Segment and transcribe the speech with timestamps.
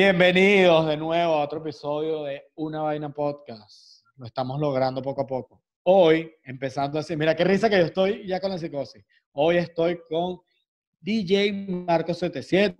[0.00, 4.06] Bienvenidos de nuevo a otro episodio de Una Vaina Podcast.
[4.14, 5.60] Lo estamos logrando poco a poco.
[5.82, 9.04] Hoy, empezando así, mira qué risa que yo estoy ya con la psicosis.
[9.32, 10.38] Hoy estoy con
[11.00, 12.76] DJ Marco 77,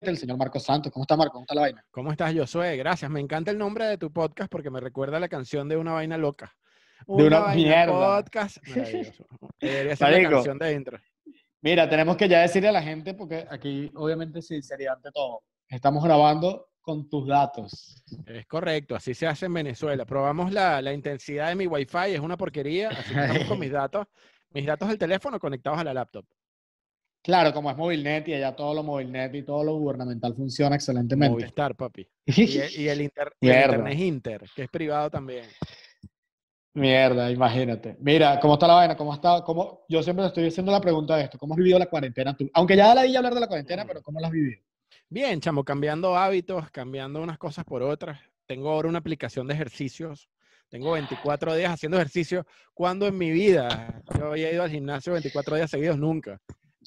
[0.00, 0.90] el señor Marco Santos.
[0.90, 1.34] ¿Cómo está Marco?
[1.34, 1.84] ¿Cómo está la vaina?
[1.92, 2.76] ¿Cómo estás, Josué?
[2.76, 3.08] Gracias.
[3.12, 5.92] Me encanta el nombre de tu podcast porque me recuerda a la canción de Una
[5.92, 6.52] Vaina Loca.
[7.06, 8.16] De una Vaina mierda.
[8.16, 8.56] Podcast.
[8.66, 9.24] Maravilloso.
[9.60, 10.98] Debería ser la canción de intro.
[11.60, 15.44] Mira, tenemos que ya decirle a la gente, porque aquí obviamente sí sería ante todo.
[15.68, 18.02] Estamos grabando con tus datos.
[18.26, 20.04] Es correcto, así se hace en Venezuela.
[20.04, 23.72] Probamos la, la intensidad de mi Wi-Fi, es una porquería, así que estamos con mis
[23.72, 24.06] datos,
[24.50, 26.24] mis datos del teléfono conectados a la laptop.
[27.22, 31.32] Claro, como es Movilnet y allá todo lo Movilnet y todo lo gubernamental funciona excelentemente.
[31.32, 32.08] Movistar, papi.
[32.26, 35.46] Y, el- y el, inter- el internet Inter, que es privado también.
[36.74, 37.96] Mierda, imagínate.
[38.00, 38.96] Mira, ¿cómo está la vaina?
[38.96, 39.42] ¿Cómo está?
[39.42, 39.84] ¿Cómo?
[39.88, 41.38] Yo siempre te estoy haciendo la pregunta de esto.
[41.38, 42.48] ¿Cómo has vivido la cuarentena tú?
[42.52, 44.60] Aunque ya la di hablar de la cuarentena, pero ¿cómo la has vivido?
[45.08, 48.18] Bien, chamo, cambiando hábitos, cambiando unas cosas por otras.
[48.44, 50.28] Tengo ahora una aplicación de ejercicios.
[50.68, 52.44] Tengo 24 días haciendo ejercicio.
[52.74, 55.96] Cuando en mi vida yo había ido al gimnasio 24 días seguidos?
[55.96, 56.40] Nunca.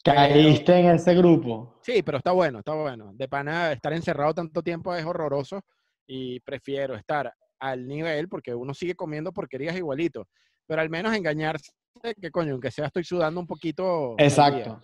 [0.04, 1.80] Caíste en ese grupo.
[1.82, 3.14] Sí, pero está bueno, está bueno.
[3.14, 5.62] De pana, estar encerrado tanto tiempo es horroroso
[6.06, 10.28] y prefiero estar al nivel porque uno sigue comiendo porquerías igualito.
[10.68, 11.72] Pero al menos engañarse
[12.20, 14.16] que coño, aunque sea estoy sudando un poquito.
[14.18, 14.82] Exacto.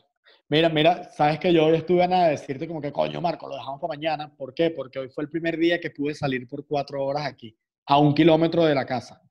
[0.48, 3.48] Mira, mira, sabes que yo hoy estuve a nada de decirte como que, coño, Marco,
[3.48, 4.32] lo dejamos para mañana.
[4.36, 4.70] ¿Por qué?
[4.70, 8.14] Porque hoy fue el primer día que pude salir por cuatro horas aquí, a un
[8.14, 9.22] kilómetro de la casa.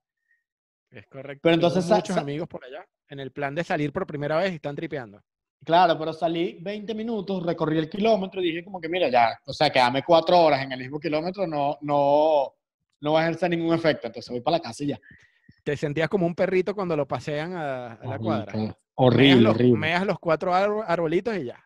[0.91, 1.41] Es correcto.
[1.43, 4.39] Pero Tengo entonces sa- muchos amigos por allá en el plan de salir por primera
[4.39, 5.23] vez y están tripeando.
[5.65, 9.53] Claro, pero salí 20 minutos, recorrí el kilómetro y dije como que, mira, ya, o
[9.53, 12.53] sea, quedarme cuatro horas en el mismo kilómetro no, no,
[13.01, 14.09] no va a ejercer ningún efecto.
[14.09, 15.01] Entonces voy para la casa y ya.
[15.65, 18.53] Te sentías como un perrito cuando lo pasean a, a la cuadra.
[18.97, 19.71] Horrible, Meas horrible.
[19.71, 21.65] los, meas los cuatro arbo- arbolitos y ya.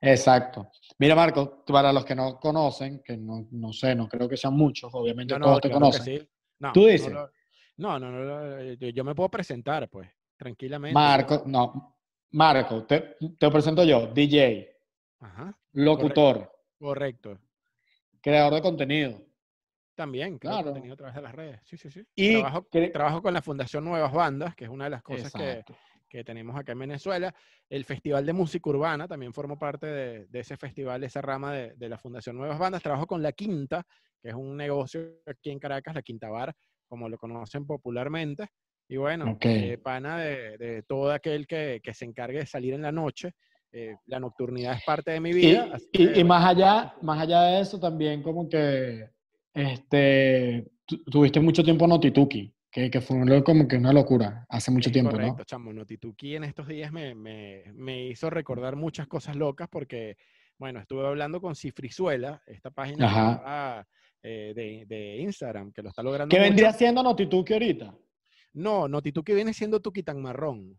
[0.00, 0.70] Exacto.
[0.98, 4.54] Mira, Marco, para los que no conocen, que no, no sé, no creo que sean
[4.54, 6.04] muchos, obviamente No, todos no, te claro conocen.
[6.04, 6.28] sí.
[6.58, 7.12] No, ¿Tú dices?
[7.78, 10.94] No, no, no, yo, me puedo presentar, pues, tranquilamente.
[10.94, 11.96] Marco, no,
[12.32, 14.68] Marco, te, te presento yo, DJ,
[15.20, 17.38] Ajá, locutor, correcto.
[18.20, 19.22] creador de contenido.
[20.00, 20.64] También, Claro.
[20.64, 21.60] contenido a través de las redes.
[21.64, 22.02] Sí, sí, sí.
[22.16, 25.30] Y Trabajo, cre- trabajo con la Fundación Nuevas Bandas, que es una de las cosas
[25.30, 25.62] que,
[26.08, 27.34] que tenemos acá en Venezuela.
[27.68, 31.52] El Festival de Música Urbana, también formo parte de, de ese festival, de esa rama
[31.52, 32.82] de, de la Fundación Nuevas Bandas.
[32.82, 33.84] Trabajo con La Quinta,
[34.22, 36.54] que es un negocio aquí en Caracas, La Quinta Bar,
[36.88, 38.48] como lo conocen popularmente.
[38.88, 39.44] Y bueno, Ok.
[39.44, 43.32] eh, pana de, de todo aquel que, que se encargue de salir en la noche.
[43.70, 45.68] Eh, la nocturnidad es parte de mi Y, vida.
[45.74, 49.08] así y- que, y más allá, más allá de eso, también como que
[49.54, 54.88] este, tu- tuviste mucho tiempo Notituki, que, que fue como que una locura, hace mucho
[54.88, 55.44] Es tiempo, correcto, ¿no?
[55.44, 55.72] chamo.
[55.72, 60.16] Notituki en estos días me, me- me hizo recordar muchas cosas locas porque,
[60.58, 63.24] bueno, estuve hablando con Cifrizuela, esta página Ajá.
[63.34, 63.88] nueva,
[64.22, 66.48] eh, de, de Instagram, que lo está logrando ¿Qué mucho.
[66.48, 67.94] vendría siendo Notituki ahorita?
[68.52, 70.78] No, Notituki viene siendo Tuki tan marrón.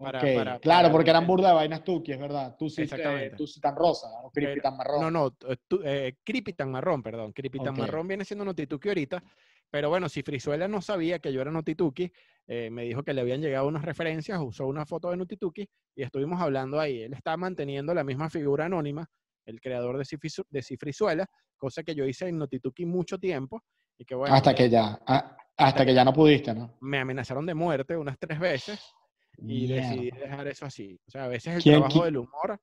[0.00, 2.56] Para- Ok, para- claro, para- porque eran burda de vainas Tuki, es verdad.
[2.58, 3.36] Tú sí, Exactamente.
[3.36, 5.00] tú sí tan rosa, o creepy Pero- tan marrón.
[5.02, 7.32] No, no, t- tu- eh, Creepy tan marrón, perdón.
[7.32, 7.78] Creepy tan Ok.
[7.80, 9.22] marrón viene siendo Notituki ahorita.
[9.70, 12.10] Pero bueno, si Frizuela no sabía que yo era Notituki,
[12.48, 16.02] eh, me dijo que le habían llegado unas referencias, usó una foto de Notituki y
[16.02, 17.02] estuvimos hablando ahí.
[17.02, 19.08] Él está manteniendo la misma figura anónima,
[19.44, 23.62] el creador de, de Cifrizuela, cosa que yo hice en Notituki mucho tiempo
[23.98, 26.76] y que bueno, hasta que ya, ah, hasta que ya no pudiste, ¿no?
[26.80, 28.80] me amenazaron de muerte unas tres veces
[29.46, 30.18] y decidí Mierda.
[30.20, 30.98] dejar eso así.
[31.06, 32.60] O sea, a veces el ¿Quién- trabajo quién- del humor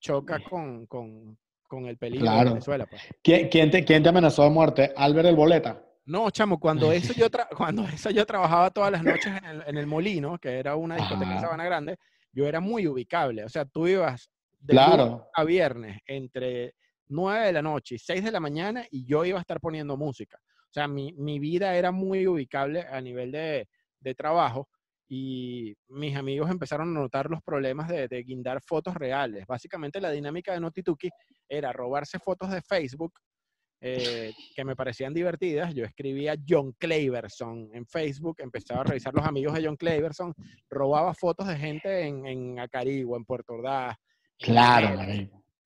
[0.00, 2.44] choca con, con, con el peligro Claro.
[2.44, 2.86] de Venezuela.
[2.86, 3.02] Pues.
[3.22, 4.92] ¿Quién, quién te, quién te amenazó de muerte?
[4.96, 5.82] ¿Albert el Boleta?
[6.06, 9.62] No, chamo, cuando eso yo, tra- cuando eso yo trabajaba todas las noches en el,
[9.66, 11.40] en el Molino, que era una discoteca en Ajá.
[11.40, 11.96] Sabana Grande,
[12.32, 13.44] yo era muy ubicable.
[13.44, 14.30] O sea, tú ibas
[14.60, 15.28] de lunes Claro.
[15.34, 16.74] a viernes entre
[17.08, 19.96] 9 de la noche y 6 de la mañana y yo iba a estar poniendo
[19.96, 20.38] música.
[20.42, 23.68] O sea, mi, mi vida era muy ubicable a nivel de,
[24.00, 24.68] de trabajo
[25.16, 29.46] y mis amigos empezaron a notar los problemas de, de guindar fotos reales.
[29.46, 31.08] Básicamente la dinámica de Notituki
[31.48, 33.12] era robarse fotos de Facebook
[33.80, 35.72] eh, que me parecían divertidas.
[35.72, 40.34] Yo escribía John Claverson en Facebook, empezaba a revisar los amigos de John Claverson,
[40.68, 43.96] robaba fotos de gente en, en Acarigua, en Puerto Ordaz.
[44.38, 45.00] Claro,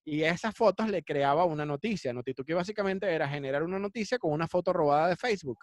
[0.04, 2.12] y esas fotos le creaba una noticia.
[2.12, 5.58] Notituki básicamente era generar una noticia con una foto robada de Facebook.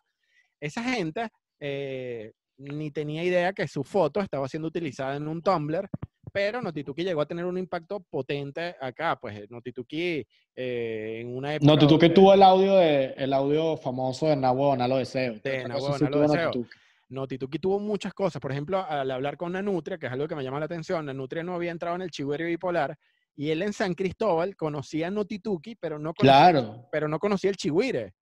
[0.59, 1.29] Esa gente
[1.59, 5.89] eh, ni tenía idea que su foto estaba siendo utilizada en un Tumblr,
[6.31, 9.17] pero Notituki llegó a tener un impacto potente acá.
[9.19, 10.25] Pues Notituki
[10.55, 11.71] eh, en una época...
[11.71, 15.39] No, tú que donde- tuvo el audio, de, el audio famoso de Nabo Nalo Deseo.
[15.43, 16.27] De Nabo sí Deseo.
[16.27, 16.69] Notituki.
[17.07, 18.41] Notituki tuvo muchas cosas.
[18.41, 21.43] Por ejemplo, al hablar con Nanutria, que es algo que me llama la atención, Nanutria
[21.43, 22.97] no había entrado en el chihuahua bipolar
[23.35, 26.87] Y él en San Cristóbal conocía Notituki, pero no conocía, Claro.
[26.91, 28.13] pero no conocía el Chihuire.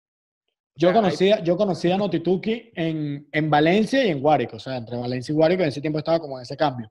[0.75, 4.59] Yo sea, hay- conocía, yo conocía a Notituki en, en Valencia y en Guárico, o
[4.59, 6.89] sea, entre Valencia y Guárico en ese tiempo estaba como en ese cambio.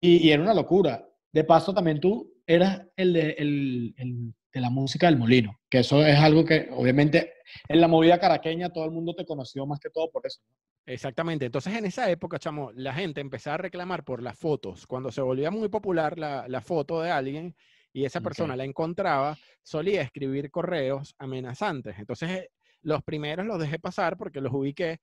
[0.00, 1.04] Y, y era una locura.
[1.32, 5.80] De paso, también tú eras el de, el- el de la música del molino, que
[5.80, 7.34] eso es algo que obviamente
[7.68, 10.40] en la movida caraqueña todo el mundo te conoció más que todo por eso.
[10.86, 11.44] Exactamente.
[11.44, 14.86] Entonces, en esa época, chamo, la gente empezaba a reclamar por las fotos.
[14.86, 17.54] Cuando se volvía muy popular la, la foto de alguien
[17.92, 21.98] y esa persona la encontraba, solía escribir correos amenazantes.
[21.98, 22.46] Entonces,
[22.82, 24.98] los primeros los dejé pasar porque los ubiqué,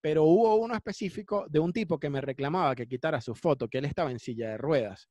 [0.00, 3.78] pero hubo uno específico de un tipo que me reclamaba que quitara su foto, que
[3.78, 5.08] él estaba en silla de ruedas,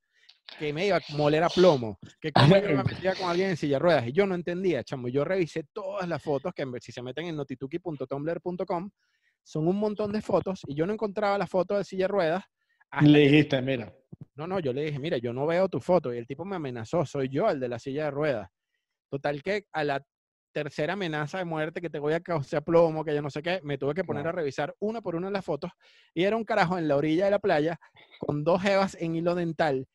[0.59, 3.57] que me iba a moler a plomo, que como yo me metía con alguien en
[3.57, 5.07] silla de ruedas y yo no entendía, chamo.
[5.07, 8.89] Yo revisé todas las fotos que si se meten en notituki.tumblr.com
[9.45, 12.43] son un montón de fotos y yo no encontraba la foto de silla de ruedas.
[13.01, 13.91] Le que- dijiste, mira,
[14.35, 16.55] no, no, yo le dije, mira, yo no veo tu foto y el tipo me
[16.55, 18.49] amenazó, soy yo el de la silla de ruedas.
[19.09, 20.03] Total que a la
[20.53, 23.59] tercera amenaza de muerte que te voy a causar plomo, que yo no sé qué,
[23.63, 25.71] me tuve que poner a revisar una por una las fotos
[26.13, 27.77] y era un carajo en la orilla de la playa
[28.19, 29.85] con dos jevas en hilo dental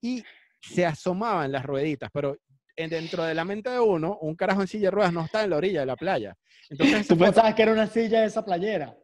[0.00, 0.24] y
[0.60, 2.36] se asomaban las rueditas, pero
[2.74, 5.44] en- dentro de la mente de uno, un carajo en silla de ruedas no está
[5.44, 6.34] en la orilla de la playa.
[6.68, 8.96] Entonces, tú pensabas que era una silla de esa playera.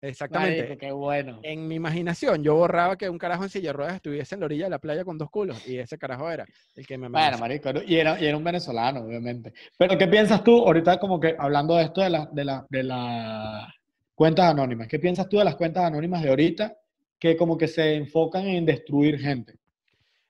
[0.00, 0.62] Exactamente.
[0.62, 1.40] Marico, qué bueno.
[1.42, 4.46] En mi imaginación, yo borraba que un carajo en silla de ruedas estuviese en la
[4.46, 7.38] orilla de la playa con dos culos y ese carajo era el que me Bueno,
[7.38, 9.52] marico, y era, y era un venezolano, obviamente.
[9.78, 12.82] Pero, ¿qué piensas tú ahorita como que hablando de esto de las de la, de
[12.82, 13.72] las
[14.14, 14.88] cuentas anónimas?
[14.88, 16.76] ¿Qué piensas tú de las cuentas anónimas de ahorita
[17.18, 19.58] que como que se enfocan en destruir gente?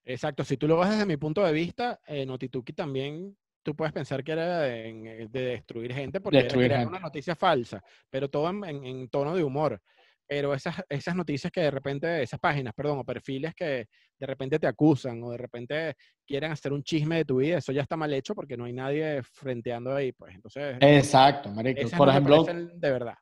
[0.04, 3.36] Exacto, si tú lo ves desde mi punto de vista, eh, Notituki también,
[3.66, 4.88] tú puedes pensar que era de,
[5.22, 6.86] eh, de destruir gente porque era Destruir gente.
[6.86, 9.80] una noticia falsa, pero todo en, en- en tono de humor.
[10.28, 13.86] Pero esas, esas noticias que de repente, esas páginas, perdón, o perfiles que
[14.18, 17.72] de repente te acusan o de repente quieren hacer un chisme de tu vida, eso
[17.72, 20.34] ya está mal hecho porque no hay nadie frenteando ahí, pues.
[20.34, 21.80] Entonces, Exacto, marico.
[21.80, 23.14] esas Por no ejemplo, de verdad.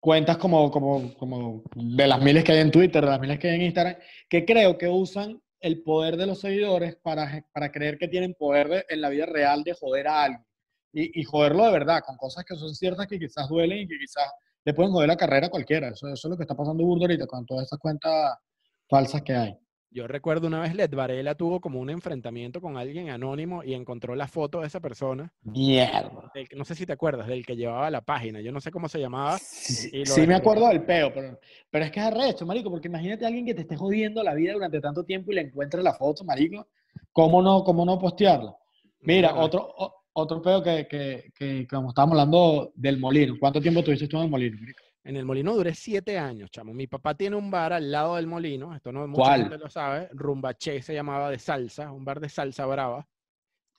[0.00, 3.48] cuentas como, como, como de las miles que hay en Twitter, de las miles que
[3.50, 3.96] hay en Instagram,
[4.28, 8.68] que creo que usan el poder de los seguidores para, para creer que tienen poder
[8.68, 10.44] de- en la vida real de joder a alguien.
[10.92, 13.98] Y, y joderlo de verdad, con cosas que son ciertas que quizás duelen y que
[13.98, 14.30] quizás
[14.64, 15.88] le pueden joder la carrera a cualquiera.
[15.88, 18.36] Eso, eso es lo que está pasando burdo ahorita con todas esas cuentas
[18.88, 19.58] falsas que hay.
[19.90, 24.14] Yo recuerdo una vez Led Varela tuvo como un enfrentamiento con alguien anónimo y encontró
[24.14, 25.32] la foto de esa persona.
[25.42, 26.30] Mierda.
[26.34, 28.40] del no sé si te acuerdas, del que llevaba la página.
[28.42, 29.38] Yo no sé cómo se llamaba.
[29.38, 31.38] Sí, me acuerdo del peo, pero,
[31.70, 34.34] pero es que es arrecho, marico, porque imagínate a alguien que te esté jodiendo la
[34.34, 36.66] vida durante tanto tiempo y le encuentre la foto, marico.
[37.12, 38.54] ¿Cómo no, cómo no postearla?
[39.00, 43.36] Mira, Bueno, otro, o- otro peo que, que, que, como estábamos hablando del molino.
[43.40, 44.58] ¿Cuánto tiempo tuviste tú en el molino?
[44.60, 44.82] marico?
[45.04, 46.74] En el molino duré siete años, chamo.
[46.74, 48.74] Mi papá tiene un bar al lado del molino.
[48.74, 49.40] Esto no mucha ¿Cuál?
[49.42, 50.08] gente lo sabe.
[50.12, 53.06] Rumbache se llamaba de salsa, un bar de salsa brava.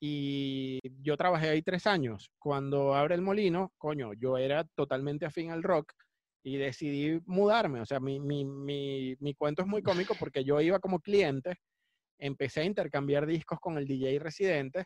[0.01, 2.31] Y yo trabajé ahí tres años.
[2.39, 5.91] Cuando abre el molino, coño, yo era totalmente afín al rock
[6.43, 7.81] y decidí mudarme.
[7.81, 11.57] O sea, mi, mi, mi, mi cuento es muy cómico porque yo iba como cliente,
[12.17, 14.85] empecé a intercambiar discos con el DJ residente,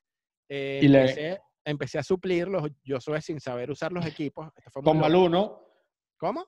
[0.50, 4.50] eh, Y le- empecé, empecé a suplirlos, yo soy sin saber usar los equipos.
[4.58, 5.00] Esto fue Con.
[5.00, 5.73] Balú, ¿no?
[6.24, 6.46] ¿Cómo?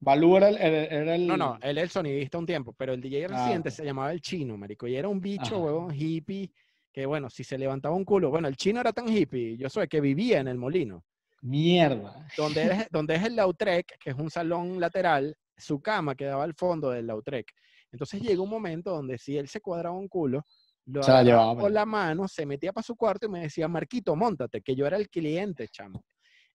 [0.00, 2.92] Balú era el, era- era el- No, no, él es el sonidista un tiempo, pero
[2.92, 3.74] el DJ Ah, residente ok.
[3.76, 6.50] se llamaba el chino, marico, y era un bicho, huevón, hippie,
[6.92, 9.86] que bueno, si se levantaba un culo, bueno, el chino era tan hippie, yo soy
[9.86, 11.04] que vivía en el molino,
[11.40, 12.26] Mierda.
[12.36, 16.54] donde es, donde es el Lautrec, que es un salón lateral, su cama quedaba al
[16.54, 17.46] fondo del Lautrec.
[17.92, 20.44] Entonces llegó un momento donde si él se cuadraba un culo,
[20.86, 21.72] lo Se la llevaba, pues.
[21.72, 24.96] la mano, se metía para su cuarto y me decía, Marquito, montate, que yo era
[24.96, 26.02] el cliente, chamo.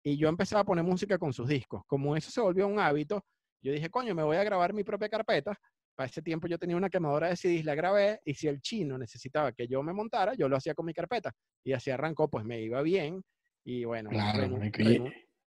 [0.08, 1.82] Y yo empezaba a poner música con sus discos.
[1.88, 3.26] Como eso se volvió un hábito,
[3.60, 5.58] yo dije, coño, me voy a grabar mi propia carpeta.
[5.96, 9.00] Para ese tiempo yo tenía una quemadora de CDs, la grabé, y si el chino
[9.00, 11.32] necesitaba que yo me montara, yo lo hacía con mi carpeta.
[11.64, 13.24] Y así arrancó, pues me iba bien.
[13.64, 14.48] Y bueno, Claro,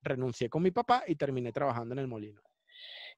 [0.01, 2.41] renuncié con mi papá y terminé trabajando en el molino.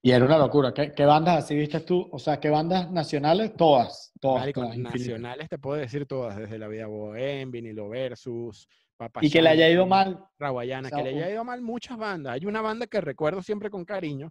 [0.01, 0.73] Y era una locura.
[0.73, 2.09] ¿Qué, qué bandas así viste tú?
[2.11, 3.55] O sea, ¿qué bandas nacionales?
[3.55, 4.99] Todas, todas, Marico, todas, infinitas.
[4.99, 8.67] nacionales te puedo decir todas, desde La Vida Bohem, Vinilo Versus,
[8.99, 10.25] Papa Y que le haya ido mal.
[10.37, 12.33] Raguayana, o sea, que le haya ido mal muchas bandas.
[12.33, 14.29] Hay una banda que recuerdo siempre con cariño,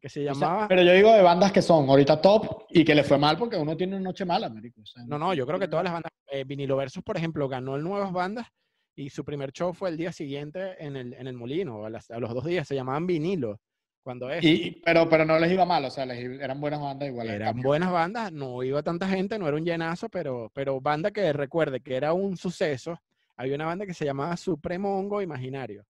[0.00, 0.68] que se O sea, llamaba...
[0.68, 3.58] pero yo digo de bandas que son ahorita top y que le fue mal porque
[3.58, 4.80] uno tiene una noche mala, marico.
[4.80, 6.12] O sea, No, no, yo creo que todas las bandas...
[6.30, 8.46] eh, Vinilo Versus, por ejemplo, ganó el Nuevas Bandas
[8.94, 12.10] y su primer show fue el día siguiente en el, en el Molino, a, las-
[12.10, 13.60] a los dos días, se llamaban Vinilo.
[14.02, 17.08] Cuando es, Y, pero, pero no les iba mal, o sea, les, eran buenas bandas
[17.08, 17.28] igual.
[17.28, 21.32] eran buenas bandas, no iba tanta gente, no era un llenazo, pero, pero banda que
[21.32, 22.98] recuerde que era un suceso.
[23.36, 25.84] Había una banda que se llamaba Supremo Hongo Imaginario.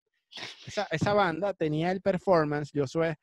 [0.66, 3.14] Esa, esa banda tenía el performance, yo soy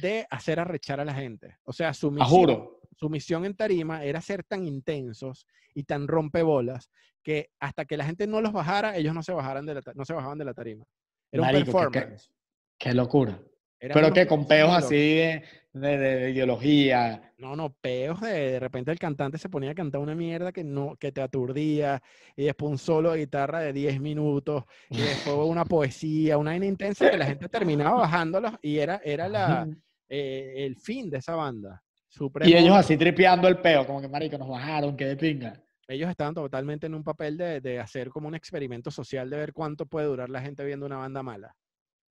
[0.00, 1.56] de hacer arrechar a la gente.
[1.64, 2.80] O sea, su misión, juro.
[2.96, 6.90] su misión en tarima era ser tan intensos y tan rompebolas
[7.22, 9.92] que hasta que la gente no los bajara, ellos no se, bajaran de la, ta-
[9.94, 10.84] no se bajaban de la tarima.
[11.30, 12.30] Era Marico, un qué- performance.
[12.78, 13.40] Qué locura.
[13.88, 17.32] Pero que con peos así de, de- de- de ideología.
[17.38, 20.62] No, no, peos de, de repente el cantante se ponía a cantar una mierda que
[20.62, 22.00] no, que te aturdía,
[22.36, 27.10] y después un solo de guitarra de 10 minutos, y después una poesía, una intensa
[27.10, 29.66] que la gente terminaba bajándolos y era, era la,
[30.08, 31.82] eh, el fin de esa banda.
[31.82, 35.60] Y Supremo- ellos así tripeando el peo, como que marico, nos bajaron, qué de pinga.
[35.88, 39.52] ellos estaban totalmente en un papel de, de hacer como un experimento social de ver
[39.52, 41.56] cuánto puede durar la gente viendo una banda mala.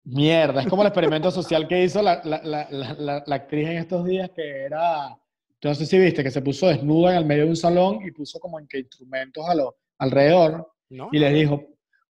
[0.06, 4.04] Mierda, es como el experimento social que hizo la, la, la, la, actriz en estos
[4.06, 5.16] días que era,
[5.60, 8.00] tú no sé si viste, que se puso desnuda en el medio de un salón
[8.06, 11.08] y puso como en que instrumentos a lo, alrededor ¿no?
[11.12, 11.64] y les dijo,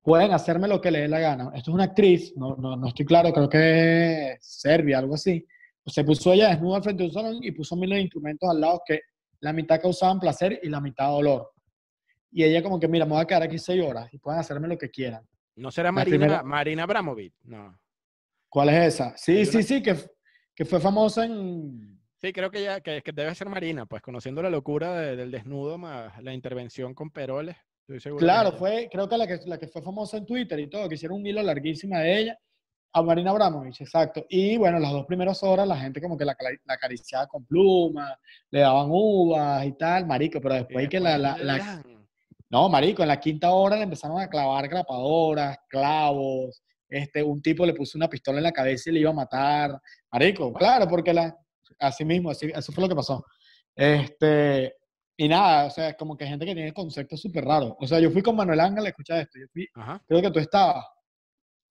[0.01, 1.51] pueden hacerme lo que les dé la gana.
[1.53, 5.45] Esto es una actriz, no, no, no estoy claro, creo que es Serbia, algo así.
[5.86, 8.81] Se puso ella desnuda frente a un salón y puso miles de instrumentos al lado
[8.86, 9.01] que
[9.41, 11.51] la mitad causaban placer y la mitad dolor.
[12.31, 14.69] Y ella como que, mira, me voy a quedar aquí seis horas y pueden hacerme
[14.69, 15.27] lo que quieran.
[15.57, 17.33] ¿No será la Marina, primera- Marina Abramovic?
[17.43, 17.77] No.
[18.51, 19.15] ¿Cuál es esa?
[19.15, 19.96] Sí, Hay sí, una- sí, que,
[20.53, 21.98] que fue famosa en...
[22.17, 25.31] Sí, creo que ya que, que debe ser Marina, pues conociendo la locura de- del
[25.31, 27.55] desnudo más la intervención con Peroles.
[27.88, 30.70] Estoy seguro Claro, fue, creo que la, que la que fue famosa en Twitter y
[30.70, 32.38] todo, que hicieron un hilo larguísima de ella,
[32.93, 34.25] a Marina Abramovich, exacto.
[34.27, 38.17] Y bueno, las dos primeras horas la gente como que la, la acariciaba con plumas,
[38.50, 41.84] le daban uvas y tal, marico, pero después que la, después la- la-.
[42.50, 47.65] No, marico, en la quinta hora le empezaron a clavar grapadoras, clavos, este, un tipo
[47.65, 49.79] le puso una pistola en la cabeza y le iba a matar.
[50.12, 51.36] Marico, claro, porque la,
[51.79, 53.25] así mismo, así, eso fue lo que pasó.
[53.75, 54.75] Este,
[55.17, 57.74] y nada, o sea, es como que gente que tiene conceptos súper raros.
[57.79, 60.03] O sea, yo fui con Manuel Ángel, escucha esto, yo fui, Ajá.
[60.07, 60.86] creo que tú estabas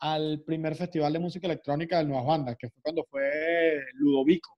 [0.00, 4.57] al primer festival de música electrónica de Nuevas Bandas, que fue cuando fue Ludovico.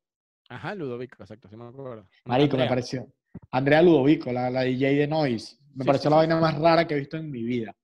[0.49, 2.07] Ajá, Ludovico, exacto, sí me acuerdo.
[2.27, 3.07] Marico, me pareció.
[3.51, 5.57] Andrea Ludovico, la, la DJ de Noise.
[5.75, 7.75] Me Sí, pareció sí, la sí, vaina más rara que he visto en mi vida.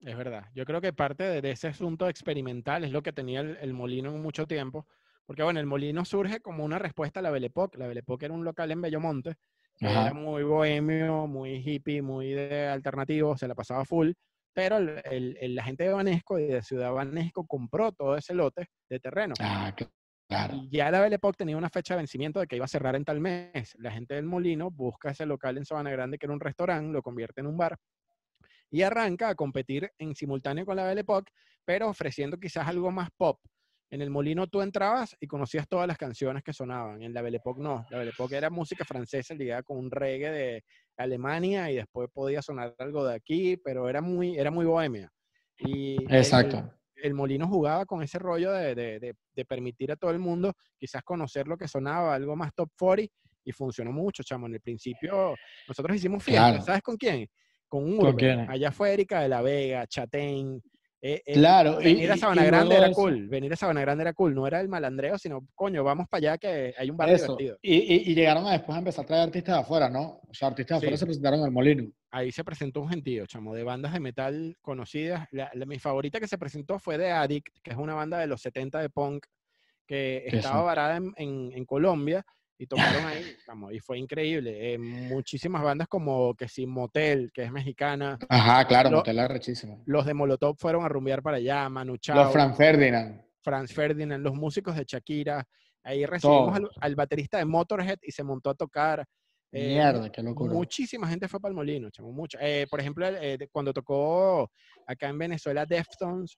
[0.00, 0.46] Es verdad.
[0.54, 4.10] Yo creo que parte de, ese asunto experimental es lo que tenía el, el Molino
[4.14, 4.86] en mucho tiempo.
[5.26, 7.78] Porque, bueno, el Molino surge como una respuesta a la Belle Époque.
[7.78, 9.34] La Belle Époque era un local en Bellomonte
[9.76, 14.10] que era muy bohemio, muy hippie, muy de alternativo, se la pasaba full.
[14.52, 18.66] Pero el- el- la gente de Banesco y de Ciudad Banesco compró todo ese lote
[18.90, 19.34] de terreno.
[19.40, 19.88] Ah, cl-
[20.28, 20.54] claro.
[20.56, 22.96] Y ya la Belle Époque tenía una fecha de vencimiento de que iba a cerrar
[22.96, 23.76] en tal mes.
[23.78, 27.02] La gente del Molino busca ese local en Sabana Grande, que era un restaurante, lo
[27.02, 27.76] convierte en un bar
[28.70, 31.32] y arranca a competir en simultáneo con la Belle Époque,
[31.64, 33.40] pero ofreciendo quizás algo más pop.
[33.90, 37.02] En el Molino tú entrabas y conocías todas las canciones que sonaban.
[37.02, 37.86] En la Belle Époque no.
[37.90, 40.64] La Belle Époque era música francesa ligada con un reggae de
[40.98, 45.10] Alemania y después podía sonar algo de aquí, pero era muy, era muy bohemia.
[45.58, 46.70] Y el- Exacto.
[46.96, 50.52] el Molino jugaba con ese rollo de, de- de- de permitir a todo el mundo
[50.76, 54.46] quizás conocer lo que sonaba, algo más top 40, y funcionó mucho, chamo.
[54.48, 55.34] En el principio,
[55.66, 56.62] nosotros hicimos fiesta, Claro.
[56.64, 57.26] ¿sabes con quién?
[57.68, 58.46] Con un ¿Con Urbe.
[58.48, 60.62] Allá fue Erika de la Vega, Chatén.
[61.00, 61.76] eh, eh, Claro.
[61.78, 63.28] venir a Sabana y Grande era cool.
[63.28, 64.34] Venir a Sabana Grande era cool.
[64.34, 67.36] No era el malandreo, sino, coño, vamos para allá que hay un bar Eso.
[67.36, 67.58] divertido.
[67.62, 70.20] Y, llegaron a después a empezar a traer artistas de afuera, ¿no?
[70.28, 71.92] O sea, artistas de afuera se presentaron en el Molino.
[72.10, 75.28] ahí se presentó un gentío, chamo, de bandas de metal conocidas.
[75.30, 78.26] La, la- mi favorita que se presentó fue The Addict, que es una banda de
[78.26, 79.26] los 70 de punk
[79.86, 82.24] que ¿Qué estaba varada en, en- en Colombia
[82.58, 83.24] y tocaron ahí,
[83.72, 84.74] y fue increíble.
[84.74, 88.18] Eh, muchísimas bandas como que sí, Motel, que es mexicana.
[88.28, 89.82] Ajá, claro, Lo- Motel es rechísimo.
[89.86, 93.22] Los de Molotov fueron a rumbear para allá, Manu Chao, Los Fran Ferdinand.
[93.40, 95.46] Franz Ferdinand, los músicos de Shakira.
[95.84, 99.06] Ahí recibimos al baterista de Motorhead y se montó a tocar.
[99.50, 100.52] Eh, Mierda, qué locura.
[100.52, 102.26] Muchísima gente fue para el Molino, chamo.
[102.38, 104.50] Eh, por ejemplo, eh, cuando tocó
[104.86, 106.36] acá en Venezuela Deftones,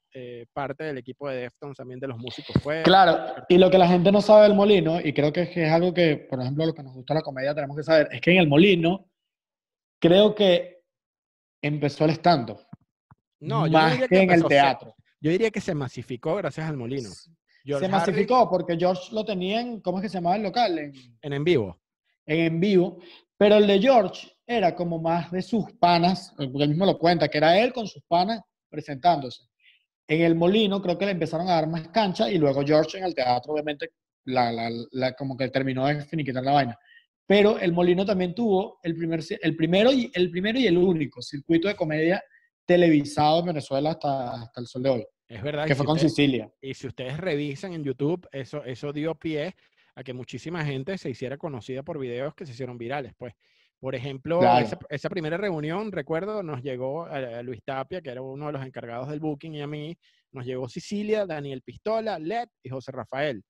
[0.52, 2.83] parte del equipo de Deftones también de los músicos fue.
[2.85, 5.67] Claro, y lo que la gente no sabe del Molino, y creo que es, que
[5.67, 8.21] es algo que, por ejemplo, lo que nos gusta la comedia tenemos que saber, es
[8.21, 9.09] que en el Molino
[9.99, 10.83] creo que
[11.62, 12.61] empezó el stand-up,
[13.40, 14.95] No, yo más diría que, en el se- teatro.
[15.21, 17.11] yo diría que se masificó gracias al Molino.
[17.64, 20.79] George se masificó porque George lo tenía en, ¿cómo es que se llamaba el local?
[20.79, 21.79] En, en en vivo.
[22.27, 22.99] En vivo,
[23.37, 27.29] pero el de George era como más de sus panas, porque él mismo lo cuenta,
[27.29, 29.45] que era él con sus panas presentándose.
[30.09, 33.05] En el Molino creo que le empezaron a dar más cancha y luego George en
[33.05, 33.91] el teatro obviamente
[34.25, 36.79] la, la- la- como que terminó de finiquitar la vaina.
[37.27, 41.23] Pero el Molino también tuvo el, primer, el, primero y, el primero y el único
[41.23, 42.23] circuito de comedia
[42.67, 45.65] televisado en Venezuela hasta, hasta el sol de hoy, Es verdad.
[45.67, 46.50] que si fue con usted- Sicilia.
[46.61, 49.55] Y si ustedes revisan en YouTube, eso, eso dio pie
[50.00, 53.12] a que muchísima gente se hiciera conocida por videos que se hicieron virales.
[53.16, 53.35] Pues,
[53.78, 54.64] por ejemplo, Claro.
[54.64, 58.52] esa, esa primera reunión, recuerdo, nos llegó a, a Luis Tapia, que era uno de
[58.52, 59.97] los encargados del booking, y a mí,
[60.33, 63.42] nos llegó Sicilia, Daniel Pistola, Led y José Rafael,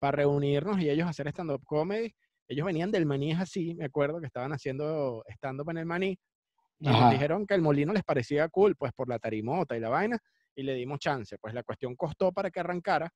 [0.00, 2.14] para reunirnos y ellos hacer stand-up comedy.
[2.48, 6.18] ellos venían del maní es así, me acuerdo que estaban haciendo stand-up en el maní.
[6.80, 7.02] Y Ajá.
[7.02, 10.18] nos dijeron que el molino les parecía cool, pues por la tarimota y la vaina,
[10.56, 11.36] y le dimos chance.
[11.38, 13.08] Pues la cuestión costó para que arrancara,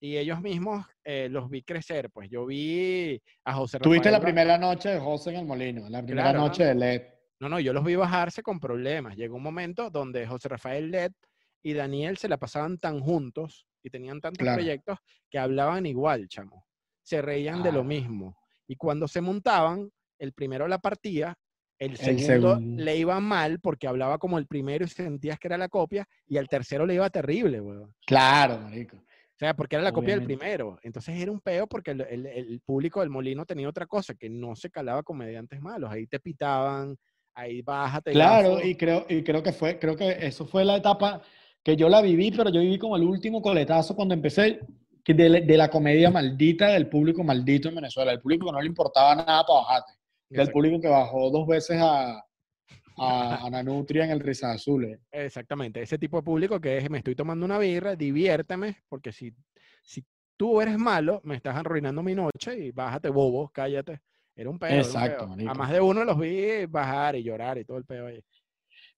[0.00, 2.10] y ellos mismos eh, los vi crecer.
[2.10, 5.88] Pues yo vi a José Tuviste la Rafael primera noche de José en el Molino,
[5.88, 7.02] la primera Claro, noche de LED.
[7.40, 9.16] No, no, yo los vi bajarse con problemas.
[9.16, 11.12] Llegó un momento donde José Rafael Led
[11.62, 14.56] y Daniel se la pasaban tan juntos y tenían tantos Claro.
[14.56, 14.98] proyectos
[15.30, 16.66] que hablaban igual, chamo.
[17.02, 18.36] Se reían de lo mismo.
[18.66, 21.36] Y cuando se montaban, el primero la partía,
[21.78, 22.58] el segundo.
[22.60, 26.38] le iba mal porque hablaba como el primero y sentías que era la copia, y
[26.38, 27.94] al tercero le iba terrible, weón.
[28.06, 28.96] Claro, marico.
[29.36, 30.78] O sea, porque era la copia del primero.
[30.82, 34.30] Entonces era un peo porque el, el- el público del Molino tenía otra cosa, que
[34.30, 35.90] no se calaba comediantes malos.
[35.90, 36.96] Ahí te pitaban,
[37.34, 38.12] ahí bájate.
[38.12, 38.66] Claro, gazo.
[38.66, 41.20] y creo, y creo que fue, creo que eso fue la etapa
[41.62, 44.60] que yo la viví, pero yo viví como el último coletazo cuando empecé
[45.04, 48.60] de, la- de la comedia maldita del público maldito en Venezuela, el público que no
[48.62, 49.92] le importaba nada para bajarte,
[50.30, 52.24] del público que bajó dos veces a,
[52.98, 54.84] a, a Nanutria en el Risa Azul.
[54.84, 54.98] eh.
[55.10, 59.34] Exactamente, ese tipo de público que es, me estoy tomando una birra, diviérteme, porque si,
[59.82, 60.04] si
[60.36, 64.00] tú eres malo, me estás arruinando mi noche y bájate bobo, cállate.
[64.34, 65.24] Era un era un Exacto.
[65.48, 68.22] A más de uno los vi bajar y llorar y todo el peo ahí.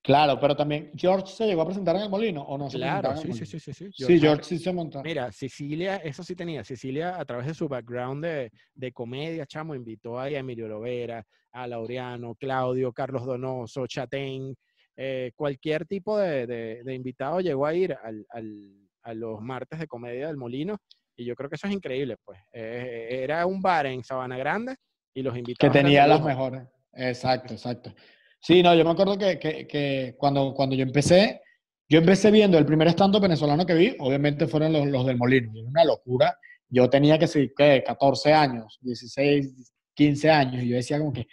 [0.09, 3.15] Claro, pero también George se llegó a presentar en el Molino o no se Claro,
[3.15, 3.93] sí, sí, sí, sí, sí.
[3.93, 5.03] Sí, George George sí se montó.
[5.03, 6.65] Mira, Sicilia, eso sí tenía.
[6.65, 11.23] Sicilia, a través de su background de, de comedia, chamo, invitó a Emilio Lovera,
[11.53, 14.57] a Laureano, Claudio, Carlos Donoso, Chatén,
[14.97, 19.79] eh, cualquier tipo de, de- de invitado llegó a ir al- al- a los martes
[19.79, 20.79] de comedia del Molino.
[21.17, 22.41] Y yo creo que eso es increíble, pues.
[22.51, 24.75] Eh, era un bar en Sabana Grande
[25.13, 25.75] y los que invitados.
[25.77, 26.63] eran tenía las mejores.
[26.95, 27.95] Exacto, exacto.
[28.41, 31.41] Sí, no, yo me acuerdo que, que- que cuando, cuando yo empecé,
[31.89, 35.51] yo empecé viendo el primer stand venezolano que vi, obviamente fueron los, los del Molino,
[35.55, 36.37] era una locura.
[36.69, 37.83] Yo tenía que ser, ¿qué?
[37.85, 41.27] 14 años, 16, 15 años, y yo decía como que,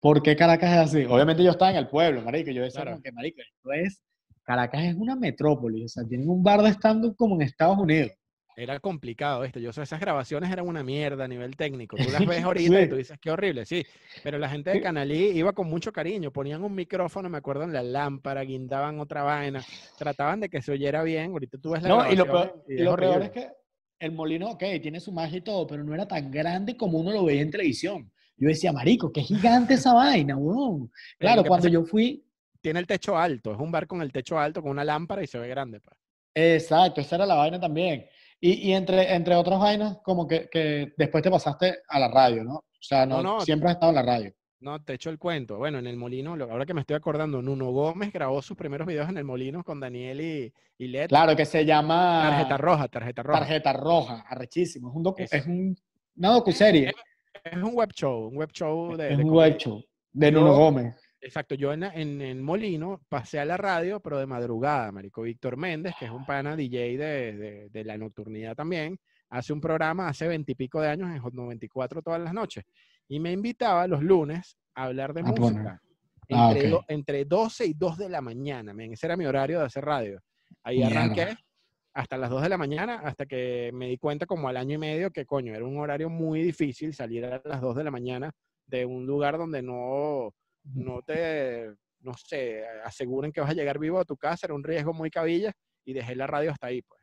[0.00, 1.04] ¿por qué Caracas es así?
[1.04, 2.96] Obviamente yo estaba en el pueblo, marico, yo decía Claro.
[2.96, 4.02] como que, marico, esto es,
[4.42, 8.10] Caracas es una metrópoli, o sea, tienen un bar de stand como en Estados Unidos.
[8.56, 9.58] Era complicado esto.
[9.58, 11.96] Yo sé, esas grabaciones eran una mierda a nivel técnico.
[11.96, 13.84] Tú las ves ahorita y tú dices, qué horrible, sí.
[14.22, 14.80] Pero la gente de.
[14.80, 16.30] Canalí iba con mucho cariño.
[16.30, 19.64] Ponían un micrófono, me acuerdo, en la lámpara, guindaban otra vaina.
[19.98, 21.32] Trataban de que se oyera bien.
[21.32, 23.26] Ahorita tú ves la No, y lo peor, y y es lo peor horrible.
[23.26, 23.52] es que
[23.98, 27.10] el molino, ok, tiene su magia y todo, pero no era tan grande como uno
[27.10, 28.10] lo veía en televisión.
[28.36, 30.90] Yo decía, marico, qué gigante esa vaina, weón.
[31.18, 32.24] Claro, cuando yo fui,
[32.60, 33.52] Tiene el techo alto.
[33.52, 35.80] Es un bar con el techo alto, con una lámpara y se ve grande.
[35.80, 35.96] pues.
[36.34, 38.06] exacto, esa era la vaina también.
[38.46, 42.44] Y, y entre, entre otras vainas, como que, que después te pasaste a la radio,
[42.44, 42.56] ¿no?
[42.56, 43.40] O sea, no, No, no.
[43.40, 44.34] siempre has estado en la radio.
[44.60, 45.56] No, te echo el cuento.
[45.56, 48.86] Bueno, en el Molino, lo- ahora que me estoy acordando, Nuno Gómez grabó sus primeros
[48.86, 51.08] videos en el Molino con Daniel y, y Led.
[51.08, 53.38] Claro, que se llama Tarjeta roja, tarjeta roja.
[53.40, 54.90] Tarjeta Roja, arrechísimo.
[54.90, 55.76] Es, un docu- es un,
[56.16, 56.92] una docuserie,
[57.44, 60.54] Es un web show, un web show de, es de un web show de Nuno
[60.54, 60.94] Gómez.
[61.24, 65.22] Exacto, yo en, en, en Molino pasé a la radio, pero de madrugada, marico.
[65.22, 68.98] Víctor Méndez, que es un pana DJ de, de- de la nocturnidad también,
[69.30, 72.64] hace un programa hace veintipico de años en Hot 94 todas las noches.
[73.08, 75.40] Y me invitaba los lunes a hablar de Ah, bueno.
[75.56, 75.80] música.
[76.30, 76.70] Ah, Entre, ok.
[76.72, 79.82] do- entre 12 y 2 de la mañana, men, ese era mi horario de hacer
[79.84, 80.20] radio.
[80.62, 81.00] Ahí Mierda.
[81.00, 81.36] arranqué
[81.94, 84.78] hasta las 2 de la mañana, hasta que me di cuenta como al año y
[84.78, 88.30] medio que, coño, era un horario muy difícil salir a las 2 de la mañana
[88.66, 93.98] de un lugar donde no, no te, no sé, aseguren que vas a llegar vivo
[93.98, 95.52] a tu casa, era un riesgo muy cabilla
[95.84, 97.00] y dejé la radio hasta ahí, pues.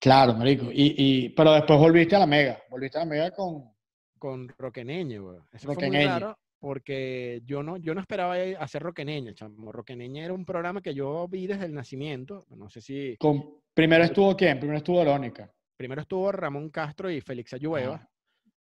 [0.00, 0.66] Claro, marico.
[0.72, 2.62] Y, y, pero después volviste a la Mega.
[2.70, 3.70] Volviste a la Mega con...
[4.18, 5.38] Con Roqueneñe, güey.
[5.52, 6.06] Eso fue muy Roqueneñe.
[6.06, 9.72] raro porque yo no, yo no esperaba hacer Roqueneñe, chamo.
[9.72, 14.04] Roqueneñe era un programa que yo vi desde el nacimiento, no sé si con primero
[14.04, 14.58] estuvo quién?
[14.58, 15.50] Primero estuvo Verónica.
[15.76, 18.06] primero estuvo Ramón Castro y Félix Ayueva.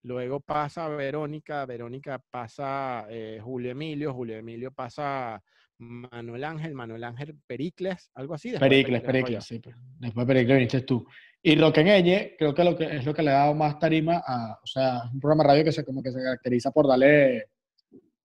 [0.09, 5.41] Luego pasa Verónica, Verónica pasa eh, Julio Emilio, Julio Emilio pasa
[5.79, 8.53] Manuel Ángel, Manuel Ángel Pericles, algo así.
[8.59, 9.03] Pericles.
[9.03, 9.59] Pericles, sí.
[9.61, 9.77] pues.
[10.01, 11.07] Después de Pericles viniste tú.
[11.41, 14.59] Y Roqueneñe, creo que, lo que es lo que le ha dado más tarima a,
[14.61, 17.45] o sea, un programa de radio que se, como que se caracteriza por darle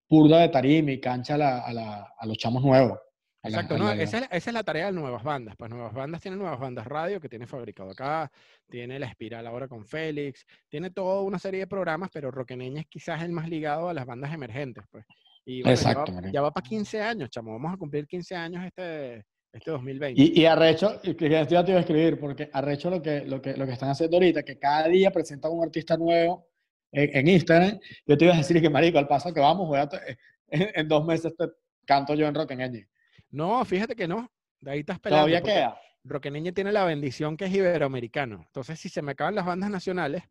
[0.08, 2.98] purda de tarima y cancha a, la- a la- a los chamos nuevos.
[3.44, 5.56] Exacto, no, esa, es, esa es la tarea de Nuevas Bandas.
[5.58, 8.32] Pues Nuevas Bandas tiene Nuevas Bandas Radio que tiene fabricado acá,
[8.70, 12.88] tiene La Espiral ahora con Félix, tiene toda una serie de programas, pero Roqueneña es
[12.88, 14.86] quizás el más ligado a las bandas emergentes.
[14.90, 15.06] Pues.
[15.46, 17.52] Y bueno, Exacto, ya, va, ya va para 15 años, chamo.
[17.52, 20.22] Vamos a cumplir 15 años este, este 2020.
[20.22, 23.42] Y, y arrecho, y que ya te iba a escribir, porque arrecho lo que, lo,
[23.42, 26.48] que, lo que están haciendo ahorita, que cada día presentan un artista nuevo
[26.94, 27.78] en, en Instagram.
[28.08, 30.70] Yo te iba a decir que, marico, al paso que vamos, voy a te- en,
[30.74, 31.46] en dos meses te
[31.86, 32.88] canto yo en Roqueneñe.
[33.34, 34.32] No, fíjate que no.
[34.62, 35.28] De ahí estás pelando.
[35.28, 35.78] Todavía queda.
[36.04, 38.44] Roqueneña tiene la bendición que es iberoamericano.
[38.46, 40.24] Entonces, si se me acaban las bandas nacionales,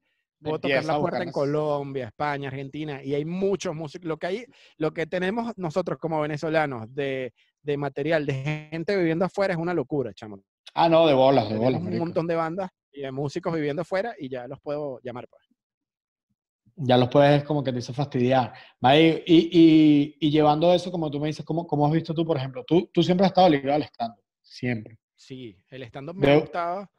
[0.43, 4.07] Puedo tocar la puerta en Colombia, España, Argentina, y hay muchos músicos.
[4.07, 4.45] Lo que hay,
[4.77, 9.73] lo que tenemos nosotros como venezolanos de, de material, de gente viviendo afuera, es una
[9.73, 10.43] locura, chamo.
[10.75, 13.83] Ah, no, de bolas, de Tenemos bolas, un montón de bandas y de músicos viviendo
[13.83, 15.29] afuera y ya los puedo llamar.
[15.29, 15.43] Pues.
[16.85, 18.53] Ya los puedes, como que te dice, fastidiar.
[18.81, 22.25] Marico, Y, y, y llevando eso, como tú me dices, ¿cómo, cómo has visto tú,
[22.27, 22.65] por ejemplo?
[22.65, 24.99] Tú, tú siempre has estado ligado al stand Siempre.
[25.15, 26.91] Sí, el stand-up me gustado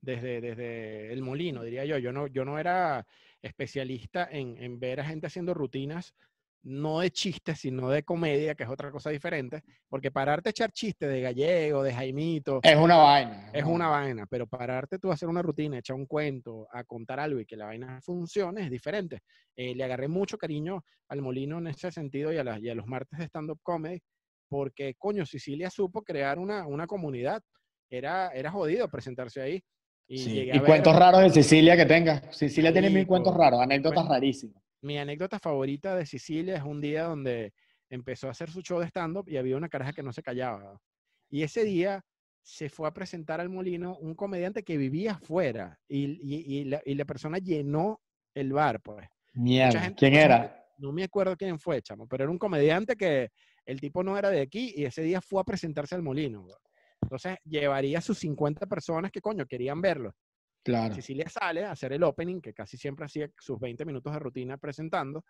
[0.00, 1.98] desde, desde el molino, diría yo.
[1.98, 3.04] Yo no, yo no era
[3.40, 6.14] especialista en, en ver a gente haciendo rutinas,
[6.64, 9.62] no de chistes, sino de comedia, que es otra cosa diferente.
[9.88, 13.50] Porque pararte a echar chistes de gallego, de Jaimito, Es una vaina.
[13.52, 17.18] es una vaina, pero pararte tú a hacer una rutina, echar un cuento, a contar
[17.20, 19.20] algo y que la vaina funcione es diferente.
[19.56, 22.74] Eh, le agarré mucho cariño al Molino en ese sentido y a, las- y a
[22.74, 24.00] los martes de stand-up comedy,
[24.48, 27.42] porque, coño, Sicilia supo crear una, una comunidad.
[27.90, 29.62] Era, era jodido presentarse ahí.
[30.08, 32.22] Y, Sí, llegué Y a ver- cuentos raros de Sicilia que tengas.
[32.36, 34.62] Sicilia tiene mil cuentos raros, anécdotas rarísimas.
[34.82, 37.52] Mi anécdota favorita de Sicilia es un día donde
[37.88, 40.80] empezó a hacer su show de stand-up y había una caraja que no se callaba.
[41.30, 42.04] Y ese día
[42.42, 46.82] se fue a presentar al molino un comediante que vivía afuera y, y- y la,
[46.84, 48.00] y la persona llenó
[48.34, 49.06] el bar, pues.
[49.34, 49.80] Mierda.
[49.82, 50.58] gente- ¿Quién era?
[50.78, 53.30] No me acuerdo quién fue, chamo, pero era un comediante que
[53.64, 56.42] el tipo no era de aquí y ese día fue a presentarse al molino.
[56.42, 56.56] bro.
[57.02, 60.12] Entonces llevaría a sus 50 personas que, coño, querían verlo.
[60.62, 60.94] Claro.
[60.94, 64.56] Cecilia sale a hacer el opening, que casi siempre hacía sus 20 minutos de rutina
[64.56, 65.24] presentando,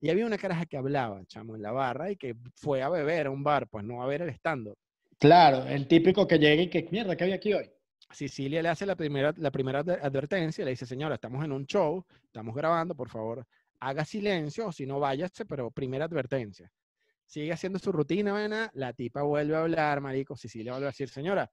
[0.00, 3.26] y había una caraja que hablaba, chamo, en la barra y que fue a beber
[3.26, 4.78] a un bar, pues no a ver el stand-up.
[5.18, 7.68] Claro, el típico que llega y que, mierda, ¿qué había aquí hoy?
[8.10, 11.66] Cecilia le hace la primera, la primera adver- advertencia, le dice, señora, estamos en un
[11.66, 13.44] show, estamos grabando, por favor,
[13.80, 16.70] haga silencio, o si no, váyase, pero primera advertencia.
[17.26, 21.08] Sigue haciendo su rutina, vena, la tipa vuelve a hablar, marico, Cecilia vuelve a decir,
[21.08, 21.50] señora,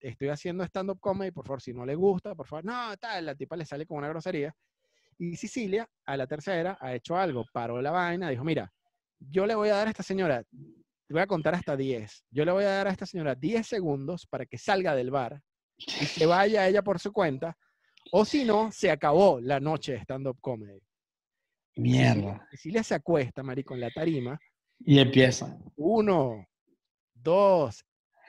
[0.00, 3.34] estoy haciendo stand-up comedy, por favor, si no le gusta, por favor, no, tal, la
[3.34, 4.54] tipa le sale con una grosería.
[5.18, 8.70] Y Cecilia, a la tercera, ha hecho algo, paró la vaina, dijo, mira,
[9.18, 12.44] yo le voy a dar a esta señora, te voy a contar hasta 10, yo
[12.44, 15.40] le voy a dar a esta señora 10 segundos para que salga del bar
[15.78, 17.56] y se vaya ella por su cuenta,
[18.12, 20.80] o si no, se acabó la noche de stand-up comedy.
[21.76, 22.46] Mierda.
[22.50, 24.38] Cecilia se acuesta, marico, en la tarima,
[24.80, 25.58] Y empieza.
[25.76, 26.46] uno,
[27.14, 27.84] dos,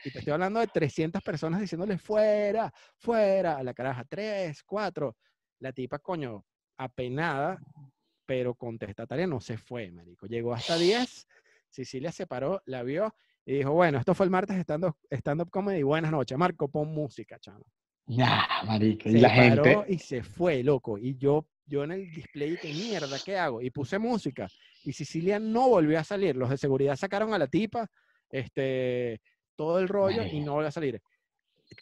[0.07, 5.17] y te estoy hablando de 300 personas diciéndole fuera, fuera, a la caraja, tres, cuatro.
[5.59, 6.45] La tipa, coño,
[6.77, 7.59] apenada,
[8.25, 10.27] pero contestataria no se fue, marico.
[10.27, 11.27] Llegó hasta 10,
[11.69, 13.13] Cecilia se paró, la vio
[13.45, 17.39] y dijo, bueno, esto fue el martes stand-up stand comedy, buenas noches, Marco, pon música,
[17.39, 17.65] chamo.
[18.07, 19.09] Nah, marico.
[19.09, 19.93] Y la paró gente.
[19.93, 20.97] y se fue, loco.
[20.97, 23.17] Y yo, yo en el display, ¿qué mierda?
[23.23, 23.61] ¿Qué hago?
[23.61, 24.47] Y puse música.
[24.83, 26.35] Y Sicilia no volvió a salir.
[26.35, 27.89] Los de seguridad sacaron a la tipa,
[28.29, 29.21] este,
[29.57, 31.01] todo el rollo y no volvió a salir.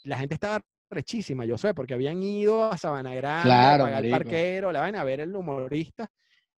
[0.03, 0.59] La gente estaba
[0.89, 4.29] rechísima, yo sé, porque habían ido a Sabana Grande, Claro, a pagar el marico.
[4.29, 6.07] parquero, la vaina, a ver el humorista.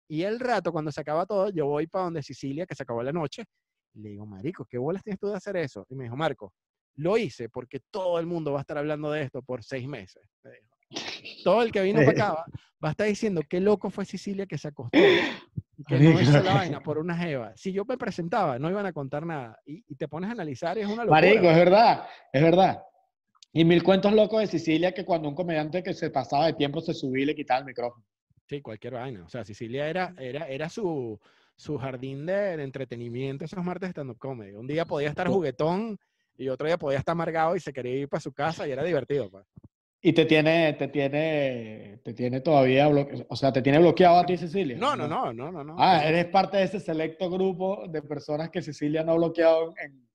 [0.08, 3.02] Y el rato, cuando se acaba todo, yo voy para donde Sicilia, que se acabó
[3.02, 3.44] la noche,
[3.94, 5.84] y le digo, Marico, ¿qué bolas tienes tú de hacer eso?
[5.88, 6.52] Y me dijo, Marco,
[6.96, 10.22] lo hice porque todo el mundo va a estar hablando de esto por seis meses.
[10.44, 10.75] me dijo.
[11.44, 12.46] Todo el que vino para acá va,
[12.84, 14.98] va a estar diciendo qué loco fue Sicilia que se acostó
[15.78, 17.52] y que no hizo la vaina por una jeva.
[17.56, 19.58] Si yo me presentaba, no iban a contar nada.
[19.66, 21.20] Y, y te pones a analizar y es una locura.
[21.20, 22.82] Marico, es verdad, es verdad.
[23.52, 26.80] Y mil cuentos locos de Sicilia que cuando un comediante que se pasaba de tiempo
[26.80, 28.04] se subía y le quitaba el micrófono.
[28.46, 29.24] Sí, cualquier vaina.
[29.24, 31.18] O sea, Sicilia era, era, era su,
[31.56, 34.52] su jardín de, de entretenimiento esos martes de stand-up comedy.
[34.52, 35.98] Un día podía estar juguetón
[36.36, 38.84] y otro día podía estar amargado y se quería ir para su casa y era
[38.84, 39.30] divertido.
[40.08, 44.24] Y te tiene, te tiene, te tiene todavía bloqueado, o sea, te tiene bloqueado a
[44.24, 44.76] ti, Sicilia.
[44.78, 45.64] No, no, no, no, no.
[45.64, 45.74] no.
[45.80, 50.08] Ah, eres parte de ese selecto grupo de personas que Sicilia no ha bloqueado en...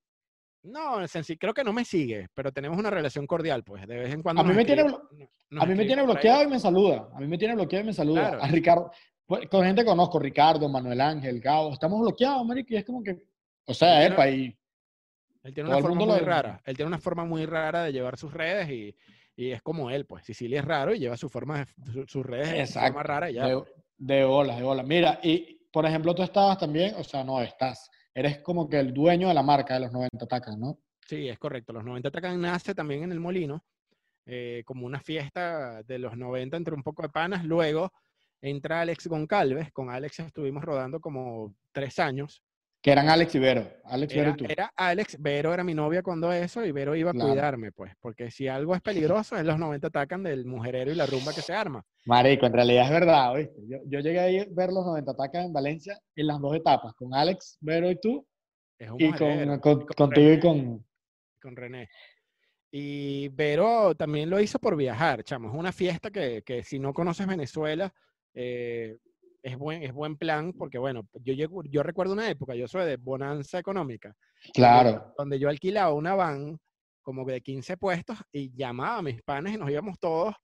[0.64, 1.00] No,
[1.38, 3.86] creo que no me sigue, pero tenemos una relación cordial, pues.
[3.86, 4.42] De vez en cuando.
[4.42, 7.10] A mí me tiene escribe- A mí me tiene bloqueado y me saluda.
[7.14, 8.30] A mí me tiene bloqueado y me saluda.
[8.30, 8.44] Claro.
[8.44, 8.92] A Ricardo,
[9.26, 13.04] pues, con gente que conozco, Ricardo, Manuel Ángel, Gabo, estamos bloqueados, marico, y es como
[13.04, 13.22] que,
[13.66, 14.58] o sea, epa, y
[15.44, 16.62] Él tiene una forma muy rara.
[16.64, 18.96] Él tiene una forma muy rara de llevar sus redes y,
[19.42, 20.24] y es como él, pues.
[20.26, 23.34] Sicilia es raro y lleva su forma, de- su- sus redes de forma rara y
[23.36, 23.48] ya.
[23.48, 23.64] de,
[23.98, 24.86] de bolas, de bolas.
[24.86, 28.94] Mira, y por ejemplo, tú estabas también, o sea, no estás, eres como que el
[28.94, 30.78] dueño de la marca de los 90 tacas, ¿no?
[31.08, 31.74] Sí, es correcto.
[31.74, 33.64] Los 90 Tacan nace también en el Molino,
[34.26, 37.44] eh, como una fiesta de los 90 entre un poco de panas.
[37.44, 37.92] Luego
[38.42, 39.72] entra Alex Goncalves.
[39.72, 42.44] Con Alex estuvimos rodando como tres años.
[42.82, 43.68] Que eran Alex y Vero.
[43.84, 44.46] Alex, Vero Era, y tú.
[44.50, 47.30] era Alex, Vero era mi novia cuando eso y Vero iba a Claro.
[47.30, 51.06] cuidarme, pues, porque si algo es peligroso es los 90 atacan del mujerero y la
[51.06, 51.86] rumba que se arma.
[52.06, 53.54] Marico, en realidad es verdad, ¿oíste?
[53.68, 56.94] Yo, yo llegué a ir- ver los 90 tacas en Valencia en las dos etapas,
[56.96, 58.26] con Alex, Vero y tú,
[58.80, 60.86] Es un y con, con- con contigo y René, con...
[61.40, 61.90] con René.
[62.72, 65.50] Y Vero también lo hizo por viajar, chamo.
[65.50, 67.94] Es una fiesta que, que si no conoces Venezuela,
[68.34, 68.98] eh,
[69.44, 72.86] es, buen, es buen plan, porque bueno, yo, llego, yo recuerdo una época, yo soy
[72.86, 74.14] de bonanza económica,
[74.54, 75.14] Claro.
[75.18, 76.58] donde yo alquilaba una van
[77.02, 80.36] como de 15 puestos y llamaba a mis panes y nos íbamos todos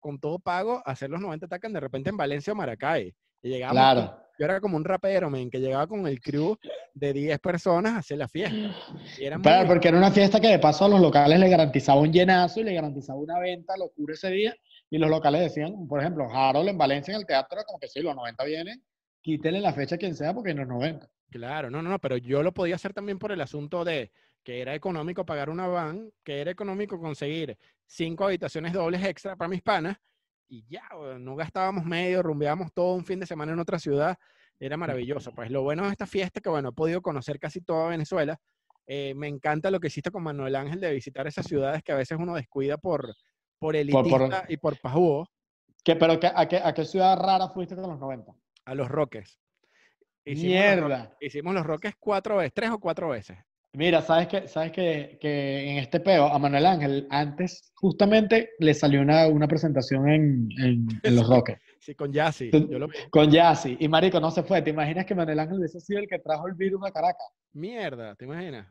[0.00, 3.12] con todo pago a hacer los 90 tacas de repente en Valencia o Maracay.
[3.42, 4.22] Y llegábamos Claro.
[4.38, 6.56] yo era como un rapero, men, que llegaba con el crew
[6.94, 8.56] de 10 personas a hacer la fiesta.
[8.56, 12.12] Muy Claro, porque era una fiesta que de paso a los locales le garantizaba un
[12.12, 14.54] llenazo y le garantizaba una venta locura ese día.
[14.90, 17.88] Y los locales decían, por ejemplo, Harold en Valencia en el teatro, era como que
[17.88, 18.84] sí, los 90 vienen,
[19.20, 21.08] quítenle la fecha a quien sea porque en los 90.
[21.30, 24.12] Claro, no, no, no, pero yo lo podía hacer también por el asunto de
[24.44, 29.48] que era económico pagar una van, que era económico conseguir cinco habitaciones dobles extra para
[29.48, 29.96] mis panas
[30.48, 30.82] y ya,
[31.18, 34.16] no gastábamos medio, rumbeábamos todo un fin de semana en otra ciudad,
[34.60, 35.32] era maravilloso.
[35.34, 38.38] Pues lo bueno de esta fiesta es que, bueno, he podido conocer casi toda Venezuela.
[38.86, 41.96] Eh, me encanta lo que hiciste con Manuel Ángel de visitar esas ciudades que a
[41.96, 43.12] veces uno descuida por,
[43.58, 45.28] por elitista y por pajugo,
[45.84, 48.32] ¿Qué, pero qué- a, qué, ¿a qué ciudad rara fuiste con los 90?
[48.64, 49.38] a los Roques.
[50.24, 51.16] Hicimos los Ro- Mierda.
[51.20, 53.38] Hicimos los Roques cuatro veces, tres o cuatro veces.
[53.74, 58.74] Mira, sabes que, sabes que, que en este peo a Manuel Ángel antes justamente le
[58.74, 62.50] salió una, una presentación en, en, en Los Roques Sí, con Yassi.
[62.50, 62.94] Tú- Yo lo vi.
[63.10, 64.62] con Yassi y Marico no se fue.
[64.62, 67.28] ¿Te imaginas que Manuel Ángel hubiese sido el que trajo el virus a Caracas?
[67.52, 68.66] Mierda, ¿te imaginas?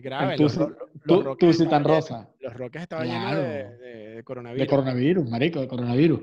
[0.00, 0.36] Grave.
[0.36, 0.68] tú Los, ro-
[1.04, 2.28] los Tú, tú sí tan llenos- rosa.
[2.40, 3.42] Los Roques estaban llenos Claro.
[3.42, 4.60] de, de- de coronavirus.
[4.60, 6.20] De coronavirus, marico, de coronavirus.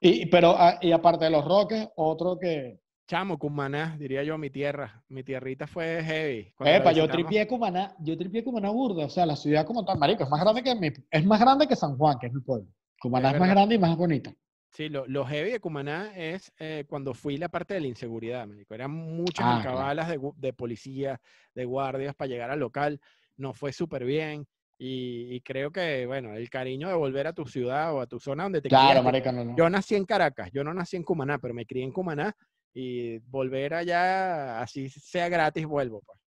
[0.00, 2.78] Y, pero, ah, y aparte de los Roques, otro que...
[3.06, 5.02] Chamo, Cumaná, diría yo, mi tierra.
[5.08, 6.54] Mi tierrita fue heavy.
[6.60, 10.22] Epa, yo tripié Cumaná, yo tripié Cumaná burda, o sea, la ciudad como tal, marico,
[10.22, 12.68] es más grande que mi- es más grande que San Juan, que es mi pueblo.
[13.00, 14.32] Cumaná Es es, más grande y más bonita.
[14.70, 18.46] Sí, lo, lo heavy de Cumaná es eh, cuando fui la parte de la inseguridad,
[18.46, 18.72] marico.
[18.74, 21.20] Eran muchas Ah, alcabalas de, gu- de policía,
[21.56, 23.00] de guardias para llegar al local.
[23.40, 24.46] Nos fue súper bien.
[24.78, 28.18] Y, y creo que, bueno, el cariño de volver a tu ciudad o a tu
[28.18, 29.56] zona donde te Claro, marico, no, no.
[29.56, 32.34] Yo nací en Caracas, yo no nací en Cumaná, pero me crié en Cumaná
[32.72, 36.02] y volver allá, así sea gratis, vuelvo.
[36.06, 36.18] Pues.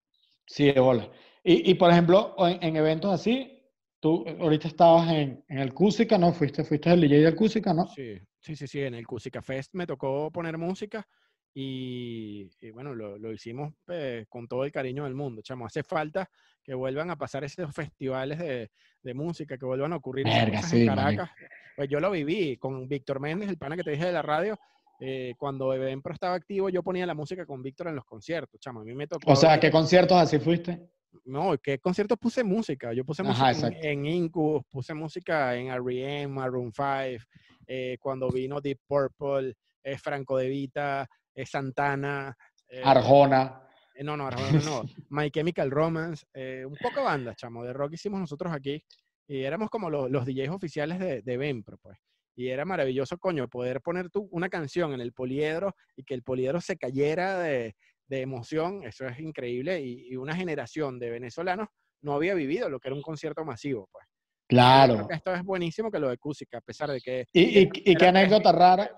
[0.45, 1.10] Sí, de bola.
[1.43, 3.60] Y, y por ejemplo, en, en eventos así,
[3.99, 6.32] tú eh, ahorita estabas en, en el Cúsica, ¿no?
[6.32, 7.88] Fuiste, fuiste el DJ del Cúsica, ¿no?
[7.88, 11.08] Sí, sí, sí, sí, en el Cusica Fest me tocó poner música
[11.54, 15.66] y, y bueno, lo, lo hicimos eh, con todo el cariño del mundo, chamo.
[15.66, 16.30] Hace falta
[16.63, 20.82] que vuelvan a pasar esos festivales de, de música, que vuelvan a ocurrir cosas sí,
[20.82, 20.88] en.
[20.88, 21.30] Caracas.
[21.76, 24.58] Pues yo lo viví con Víctor Méndez, el pana que te dije de la radio.
[25.00, 28.82] eh, cuando Evenpro estaba activo, yo ponía la música con Víctor en los conciertos, chamo.
[28.82, 29.32] A mí me tocó.
[29.32, 30.80] O sea, ¿qué conciertos así fuiste?
[31.26, 32.94] No, ¿qué conciertos puse música?
[32.94, 33.88] Yo puse Ajá, música en, exacto.
[33.88, 37.24] en Incubus, puse música en R.E.M., Maroon 5,
[37.68, 41.08] eh, cuando vino Deep Purple, eh, Franco De Vita,
[41.46, 42.36] Santana.
[42.69, 43.62] eh, Arjona.
[43.96, 44.84] eh, no, no, Arjona no.
[45.10, 46.26] My Chemical Romance.
[46.34, 47.63] eh, un poco banda, chamo.
[47.63, 48.84] De rock hicimos nosotros aquí.
[49.28, 51.98] Y éramos como los, los DJs oficiales de, de Vempro, pues.
[52.36, 56.24] Y era maravilloso, coño, poder poner tú una canción en el poliedro y que el
[56.24, 57.76] poliedro se cayera de,
[58.08, 58.84] de emoción.
[58.84, 59.82] Eso es increíble.
[59.82, 61.67] Y, y una generación de venezolanos
[62.02, 64.06] no había vivido lo que era un concierto masivo, pues.
[64.46, 64.96] Claro.
[64.96, 67.26] creo que esto es buenísimo que lo de Cusica, a pesar de que...
[67.32, 68.91] ¿Y, y, y qué anécdota rara?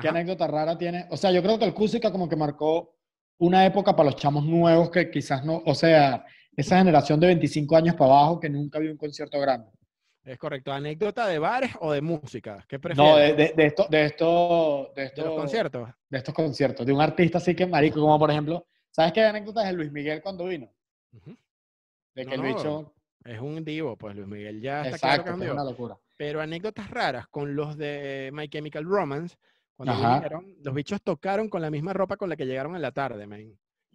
[0.00, 0.16] ¿Qué Ajá.
[0.18, 1.06] anécdota rara tiene?
[1.10, 2.94] O sea, yo creo que el Cúsica como que marcó
[3.38, 6.24] una época para los chamos nuevos que quizás no, o sea,
[6.56, 9.70] esa generación de 25 años para abajo que nunca vio un concierto grande.
[10.24, 10.72] Es correcto.
[10.72, 12.64] ¿Anécdota de bares o de música?
[12.68, 13.12] ¿Qué prefieres?
[13.12, 15.90] No, de, de, de esto, de esto, de ¿De esto, los conciertos.
[16.08, 19.66] de estos conciertos, de un artista así que marico, como por ejemplo, ¿sabes qué anécdotas
[19.66, 20.70] de Luis Miguel cuando vino?
[22.14, 25.24] De que No, el no, bicho, Es un divo, pues Luis Miguel ya está claro
[25.24, 25.98] que exacto, es un que es una locura.
[26.16, 29.36] Pero anécdotas raras con los de My Chemical Romance,
[29.76, 32.92] cuando vinieron, los bichos tocaron con la misma ropa con la que llegaron en la
[32.92, 33.40] tarde, man.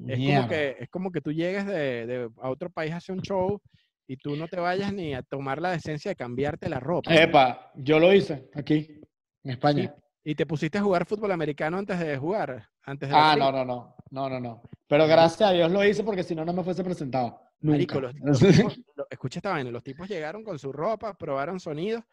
[0.08, 3.16] Es como, que, es como que tú llegues de, de- a otro país a hacer
[3.16, 3.60] un show
[4.08, 7.10] y tú no te vayas ni a tomar la decencia de cambiarte la ropa.
[7.12, 7.20] man.
[7.22, 9.02] Epa, yo lo hice aquí,
[9.44, 9.94] en España.
[10.24, 12.68] Y te pusiste a jugar fútbol americano antes de jugar.
[12.84, 14.62] Antes de Ah, no, no, no, no, no, no.
[14.88, 17.42] Pero gracias a Dios lo hice porque si no, no me fuese presentado.
[17.62, 18.14] Marico, Nunca.
[18.24, 18.40] los, los
[18.74, 22.04] tipos- escucha esta vaina, los tipos llegaron con su ropa, probaron sonidos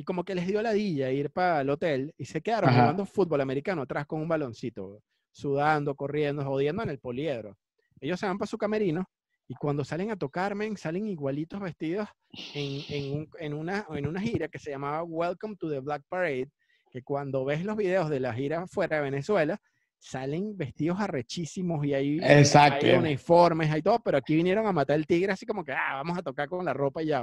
[0.00, 2.80] y como que les dio ladilla ir para el hotel y se quedaron Ajá.
[2.80, 7.58] jugando fútbol americano atrás con un baloncito, sudando, corriendo, jodiendo en el poliedro.
[8.00, 9.04] Ellos se van para su camerino
[9.46, 12.08] y cuando salen a tocar, men, salen igualitos vestidos
[12.54, 16.02] en, en un- en una, en una gira que se llamaba Welcome to the Black
[16.08, 16.48] Parade,
[16.90, 19.60] que cuando ves los videos de la gira fuera de Venezuela,
[19.98, 22.86] salen vestidos arrechísimos y ahí Exacto.
[22.86, 25.96] hay uniformes, hay todo, pero aquí vinieron a matar el tigre así como que, ah,
[25.96, 27.22] vamos a tocar con la ropa y ya.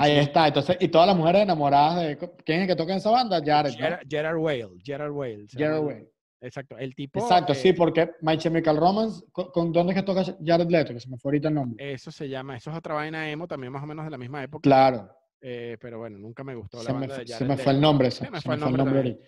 [0.00, 0.46] Ahí está.
[0.48, 2.16] Entonces, y todas las mujeres enamoradas de.
[2.44, 3.40] ¿Quién es el que toca en esa banda?
[3.44, 3.70] Jared.
[3.72, 3.76] ¿no?
[3.78, 5.46] Gerard, Gerard Whale, Gerard Whale.
[5.48, 5.80] se llama.
[5.80, 6.08] Way.
[6.42, 7.20] Exacto, el tipo...
[7.20, 10.94] Exacto, eh, sí, porque My Chemical Romance, ¿con, con dónde es que toca Jared Leto?
[10.94, 11.92] Que se me fue ahorita el nombre.
[11.92, 14.42] Eso se llama, eso es otra vaina emo, también más o menos de la misma
[14.42, 14.62] época.
[14.62, 15.10] Claro.
[15.42, 17.64] eh, pero bueno, nunca me gustó la Se me, banda de se Jared me Leto.
[17.64, 18.10] fue el nombre.
[18.10, 19.20] Se Se, me se fue me el nombre ahorita.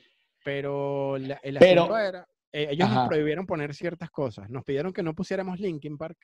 [0.43, 3.09] Pero la- el Pero- asunto era, eh, ellos nos Ajá.
[3.09, 4.49] prohibieron poner ciertas cosas.
[4.51, 6.17] Nos pidieron que no pusiéramos Linkin Park.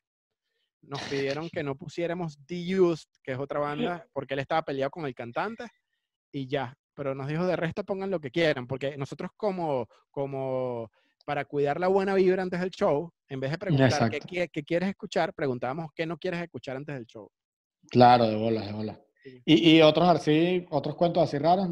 [0.83, 4.91] Nos pidieron que no pusiéramos The Used, que es otra banda, porque él estaba peleado
[4.91, 5.65] con el cantante
[6.33, 6.75] y ya.
[6.95, 10.91] Pero nos dijo de resto pongan lo que quieran, porque nosotros como, como
[11.25, 15.35] para cuidar la buena vibra antes del show, en vez de preguntar qué, quieres escuchar,
[15.35, 17.31] preguntábamos qué no quieres escuchar antes del show.
[17.91, 18.99] Claro, de bolas, de bolas.
[19.23, 19.43] Sí.
[19.45, 21.69] Y, y otros así, otros cuentos así raros.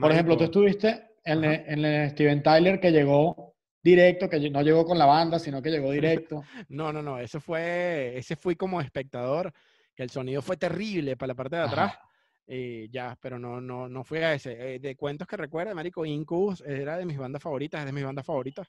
[0.00, 3.47] Por ejemplo, tú estuviste en, el- en el Steven Tyler que llegó
[3.82, 6.42] directo, que no llegó con la banda, sino que llegó directo.
[6.68, 9.52] No, no, no, eso fue, ese fui como espectador,
[9.94, 11.98] que el sonido fue terrible para la parte de atrás,
[12.46, 14.74] y ya, pero no, no, no fui a ese.
[14.74, 18.04] Eh, de cuentos que recuerdo, Marico, Incubus era de mis bandas favoritas, es de mis
[18.04, 18.68] bandas favoritas,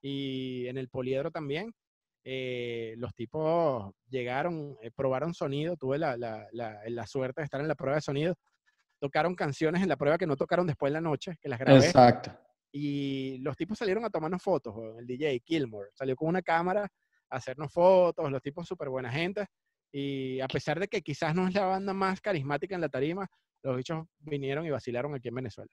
[0.00, 1.72] y en el Poliedro también,
[2.24, 7.60] eh, los tipos llegaron, eh, probaron sonido, tuve la, la, la, la suerte de estar
[7.60, 8.34] en la prueba de sonido,
[8.98, 11.78] tocaron canciones en la prueba que no tocaron después en la noche, que las grabé,
[11.78, 12.36] Exacto.
[12.72, 16.88] Y los tipos salieron a tomarnos fotos, el DJ Kilmore salió con una cámara
[17.30, 19.46] a hacernos fotos, los tipos súper buena gente,
[19.92, 23.26] y a pesar de que quizás no es la banda más carismática en la tarima,
[23.62, 25.70] los bichos vinieron y vacilaron aquí en Venezuela.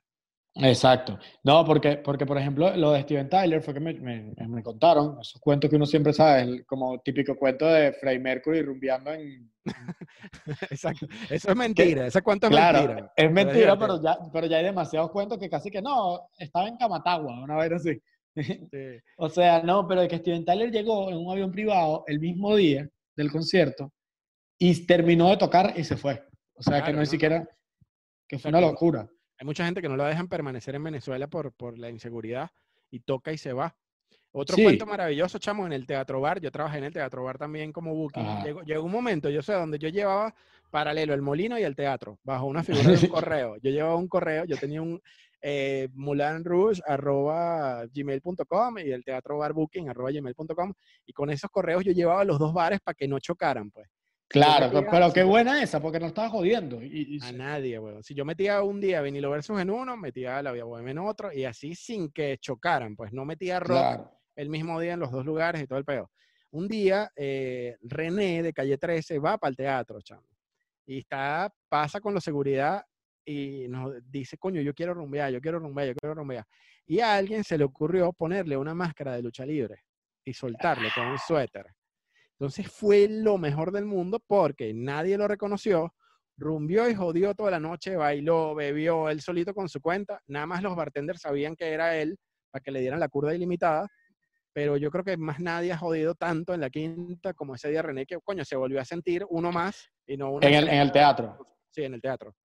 [0.58, 1.20] Exacto.
[1.44, 5.18] No, porque, porque, por ejemplo, lo de Steven Tyler fue que me, me- me contaron,
[5.20, 9.52] esos cuentos que uno siempre sabe, el- como típico cuento de Freddie Mercury rumbeando en...
[10.70, 11.08] Exacto.
[11.30, 13.14] Eso es mentira, ese cuento es Claro, mentira.
[13.16, 16.78] es mentira, pero ya, pero ya hay demasiados cuentos que casi que no, estaba en
[16.78, 17.94] Camatagua, una vez así.
[17.94, 18.02] Sí.
[19.18, 22.56] O sea, no, pero de que Steven Tyler llegó en un avión privado el mismo
[22.56, 23.92] día del concierto
[24.58, 26.22] y terminó de tocar y se fue.
[26.56, 27.48] O sea, que Claro, no es no, siquiera,
[28.28, 29.08] que fue una locura.
[29.38, 32.52] Hay mucha gente que no lo dejan permanecer en Venezuela por, por la inseguridad
[32.90, 33.76] y toca y se va.
[34.32, 34.64] Otro Sí.
[34.64, 36.42] cuento maravilloso, chamo, en el Teatro Bar.
[36.42, 38.44] Yo trabajé en el Teatro Bar también como booking.
[38.44, 40.36] Llegó, llegó un momento, yo sé, donde yo llevaba
[40.70, 43.56] paralelo el molino y el teatro, bajo una figura de un correo.
[43.62, 45.02] Yo llevaba un correo, yo tenía un
[45.42, 45.88] eh,
[47.94, 50.74] gmail.com y el teatro bar booking arroba gmail.com
[51.06, 53.88] y con esos correos yo llevaba los dos bares para que no chocaran, pues.
[54.28, 56.82] Claro, pero qué buena esa, porque no estaba jodiendo.
[56.82, 58.04] Y, y A nadie, weón.
[58.04, 61.32] Si yo metía un día Vinilo Versus en uno, metía la Vía Bohemia en otro,
[61.32, 64.12] y así sin que chocaran, pues no metía rock claro.
[64.36, 66.12] el mismo día en los dos lugares y todo el peo.
[66.52, 70.28] Un día, eh, René de Calle 13 va para el teatro, chamo.
[70.88, 72.84] Y está, pasa con la seguridad
[73.26, 76.46] y nos dice, coño, yo quiero rumbear, yo quiero rumbear, yo quiero rumbear.
[76.86, 79.84] Y a alguien se le ocurrió ponerle una máscara de lucha libre
[80.24, 81.66] y soltarle con un suéter.
[82.40, 85.94] Entonces fue lo mejor del mundo porque nadie lo reconoció,
[86.38, 90.22] rumbió y jodió toda la noche, bailó, bebió él solito con su cuenta.
[90.28, 92.18] Nada más los bartenders sabían que era él
[92.52, 93.88] para que le dieran la curva ilimitada.
[94.52, 97.82] Pero yo creo que más nadie ha jodido tanto en la quinta como ese día
[97.82, 100.80] René, que coño, se volvió a sentir uno más y no uno En el, en
[100.80, 101.38] el teatro.
[101.70, 102.36] Sí, en el teatro.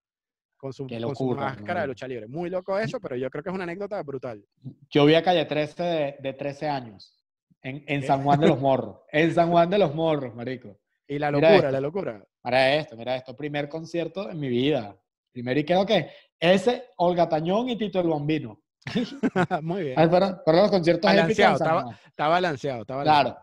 [0.57, 2.29] Con su, con máscara de lucha libre.
[2.29, 4.45] Muy loco eso, pero yo creo que es una anécdota brutal.
[4.91, 7.20] Yo vi a Calle 13 de, de 13 años
[7.63, 8.03] en.
[8.03, 8.99] San Juan de los Morros.
[9.11, 10.79] En San Juan de los Morros, marico.
[11.07, 12.25] Y la locura, la locura.
[12.45, 13.37] Mira esto, mira esto.
[13.37, 14.97] Primer concierto en mi vida.
[15.33, 18.61] Primero y creo que ese, Olga Tañón y Tito el Bambino.
[19.63, 19.95] Muy bien.
[19.99, 21.55] Ah, Fueron, fueron los conciertos Balanceado.
[21.55, 23.35] Está balanceado, está balanceado.
[23.35, 23.37] Claro.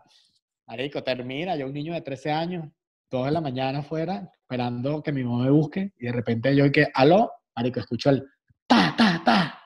[0.66, 2.66] Marico, termina, yo un niño de 13 años,
[3.10, 6.70] dos de la mañana afuera, esperando que mi mamá me busque, y de repente yo
[6.70, 8.28] que, aló, marico, escucho el
[8.66, 9.62] ta, ta, ta.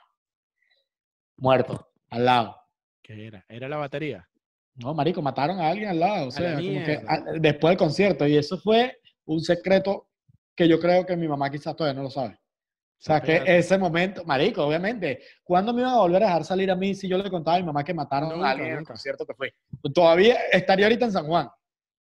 [1.38, 2.56] Muerto, al lado.
[3.02, 3.44] ¿Qué era?
[3.48, 4.28] Era la batería.
[4.74, 8.26] No, marico, mataron a alguien al lado, o sea, como que a- después del concierto,
[8.26, 10.08] y eso fue un secreto
[10.54, 12.30] que yo creo que mi mamá quizás todavía no lo sabe.
[12.34, 16.70] O sea, que ese momento, marico, obviamente, ¿cuándo me iban a volver a dejar salir
[16.70, 18.86] a mí si yo le contaba a mi mamá que mataron a alguien en el
[18.86, 19.52] concierto que fue?
[19.92, 21.48] Todavía estaría ahorita en San Juan.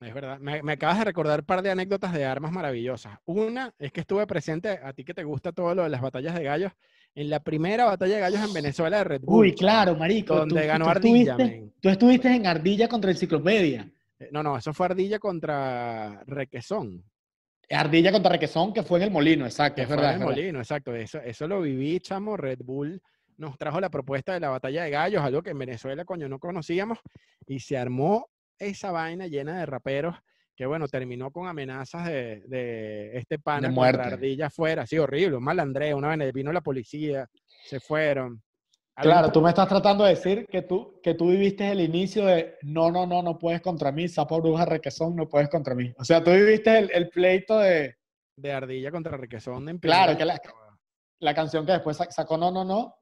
[0.00, 0.38] Es verdad.
[0.38, 3.18] Me, me acabas de recordar un par de anécdotas de armas maravillosas.
[3.24, 6.34] Una es que estuve presente, a ti que te gusta todo lo de las batallas
[6.34, 6.72] de gallos,
[7.14, 9.40] en la primera batalla de gallos en Venezuela de Red Bull.
[9.46, 10.34] Uy, claro, marico.
[10.36, 13.90] Donde tú, ganó tú Ardilla, estuviste, tú estuviste en Ardilla contra Enciclopedia.
[14.18, 17.04] Eh, No, no, eso fue Ardilla contra Requesón.
[17.70, 20.10] Ardilla contra Requesón, que fue en el Molino, exacto, Que es fue verdad.
[20.14, 20.36] en el verdad.
[20.36, 20.94] Molino, exacto.
[20.94, 22.36] Eso, eso lo viví, chamo.
[22.36, 23.00] Red Bull
[23.38, 26.38] nos trajo la propuesta de la batalla de gallos, algo que en Venezuela, coño, no
[26.38, 26.98] conocíamos.
[27.46, 30.14] Y se armó esa vaina llena de raperos
[30.62, 34.02] que, bueno, terminó con amenazas de, de este pana De muerte.
[34.02, 34.86] Ardilla afuera.
[34.86, 35.36] Sí, horrible.
[35.38, 37.28] Un malandreo, una vez vino la policía,
[37.64, 38.40] se fueron.
[38.94, 42.58] Claro, tú me estás tratando de decir que tú, que tú viviste el inicio de
[42.62, 45.92] no, no, no, no puedes contra mí, sapo bruja requesón, no puedes contra mí.
[45.98, 47.96] O sea, tú viviste el, el pleito de
[48.36, 49.78] de Ardilla contra Requesón.
[49.78, 50.40] Claro, que la-
[51.20, 52.94] la canción que después sa- sacó No, no, no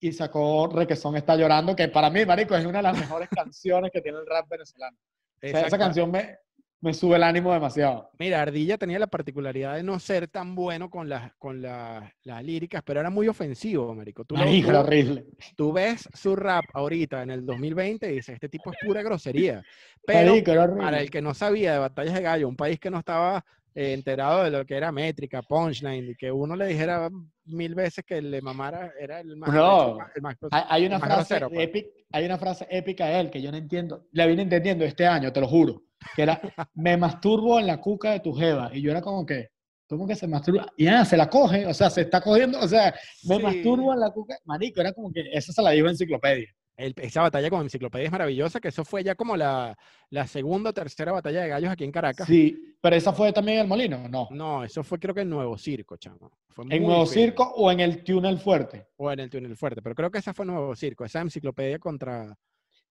[0.00, 3.90] y sacó Requesón está llorando, que para mí, marico, es una de las mejores canciones
[3.92, 4.96] que tiene el rap venezolano.
[4.96, 6.36] O sea, esa canción me,
[6.80, 8.10] me sube el ánimo demasiado.
[8.18, 12.44] Mira, Ardilla tenía la particularidad de no ser tan bueno con las, con las, las
[12.44, 14.24] líricas, pero era muy ofensivo, marico.
[14.24, 15.26] Tú, lo- tú- era horrible.
[15.56, 19.62] tú ves su rap ahorita en el 2020 y dices, este tipo es pura grosería.
[20.04, 22.98] Pero Marico, para el que no sabía de batallas de gallo, un país que no
[22.98, 23.44] estaba
[23.76, 27.10] eh, enterado de lo que era métrica, punchline, y que uno le dijera
[27.44, 29.52] mil veces que le mamara, era el más...
[29.52, 29.98] No.
[30.14, 31.68] el más- Hay, hay una más frase grosero, pues.
[31.68, 34.06] épica, hay una frase épica de él que yo no entiendo.
[34.12, 35.82] La vine entendiendo este año, te lo juro.
[36.16, 36.40] Que era,
[36.74, 38.70] me masturbo en la cuca de tu jeva.
[38.72, 39.48] Y yo era como que,
[39.88, 40.66] ¿cómo que se masturba?
[40.76, 43.42] Y nada, se la coge, o sea, se está cogiendo, o sea, me Sí.
[43.42, 44.36] masturbo en la cuca.
[44.46, 46.48] Marico, era como que, eso se la dijo enciclopedia.
[46.76, 49.76] El- esa batalla con Enciclopedia es maravillosa, que eso fue ya como la,
[50.10, 52.26] la segunda o tercera batalla de gallos aquí en Caracas.
[52.26, 54.28] Sí, pero esa fue también el Molino, no.
[54.30, 56.30] No, eso fue creo que en Nuevo Circo, chamo.
[56.50, 57.06] Fue ¿En Nuevo.
[57.06, 58.88] Circo o en el Túnel Fuerte?
[58.96, 62.36] O en el Túnel Fuerte, pero creo que esa fue Nuevo Circo, esa enciclopedia contra...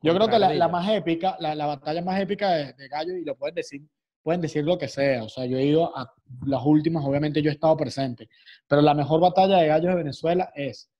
[0.01, 3.15] Yo creo que la, la más épica, la, la batalla más épica de, de Gallo,
[3.15, 3.81] y lo pueden decir,
[4.21, 5.23] pueden decir lo que sea.
[5.23, 6.13] O sea, yo he ido a
[6.45, 8.29] las últimas, obviamente yo he estado presente.
[8.67, 10.91] Pero la mejor batalla de gallos de Venezuela es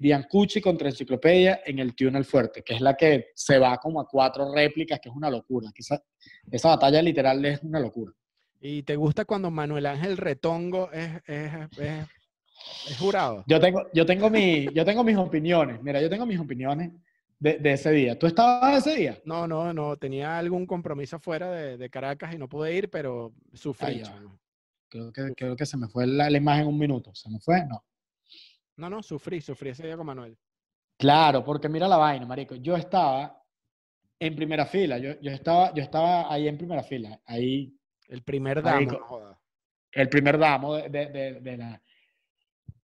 [0.00, 4.06] Biancucci contra Enciclopedia en el Túnel Fuerte, que es la que se va como a
[4.08, 5.70] cuatro réplicas, que es una locura.
[5.74, 6.02] Que Esa,
[6.50, 8.12] esa batalla literal es una locura.
[8.60, 12.06] ¿Y te gusta cuando Manuel Ángel Retongo es, es, es-
[12.88, 13.44] es jurado?
[13.46, 15.82] Yo tengo, yo tengo, mi, yo tengo mis opiniones.
[15.82, 16.92] Mira, yo tengo mis opiniones
[17.38, 18.18] de, de ese día.
[18.18, 19.18] ¿Tú estabas ese día?
[19.26, 23.32] No, no, no, tenía algún compromiso fuera de, de Caracas y no pude ir, pero
[23.52, 23.86] sufrí.
[23.86, 24.04] Ay, ya.
[24.04, 24.38] chamo.
[24.88, 27.14] Creo que, creo que se me fue la, la imagen un minuto.
[27.14, 27.64] ¿Se me fue?
[27.66, 27.84] No.
[28.80, 30.36] No, no, sufrí, sufrí ese día con Manuel.
[30.98, 32.54] Claro, porque mira la vaina, marico.
[32.56, 33.42] Yo estaba
[34.18, 34.98] en primera fila.
[34.98, 37.20] Yo, yo, estaba, yo estaba ahí en primera fila.
[37.26, 37.74] Ahí,
[38.08, 39.40] El primer damo, no
[39.92, 41.82] el primer damo de, de- de- de la...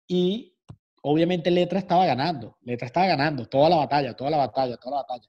[0.07, 0.57] Y
[1.03, 2.57] obviamente Letra estaba ganando.
[2.63, 5.29] Letra estaba ganando toda la batalla, toda la batalla, toda la batalla.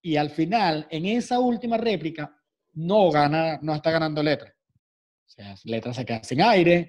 [0.00, 2.34] Y al final, en esa última réplica,
[2.74, 4.52] no gana, no está ganando Letra.
[5.26, 6.88] O sea, Letra se queda sin aire.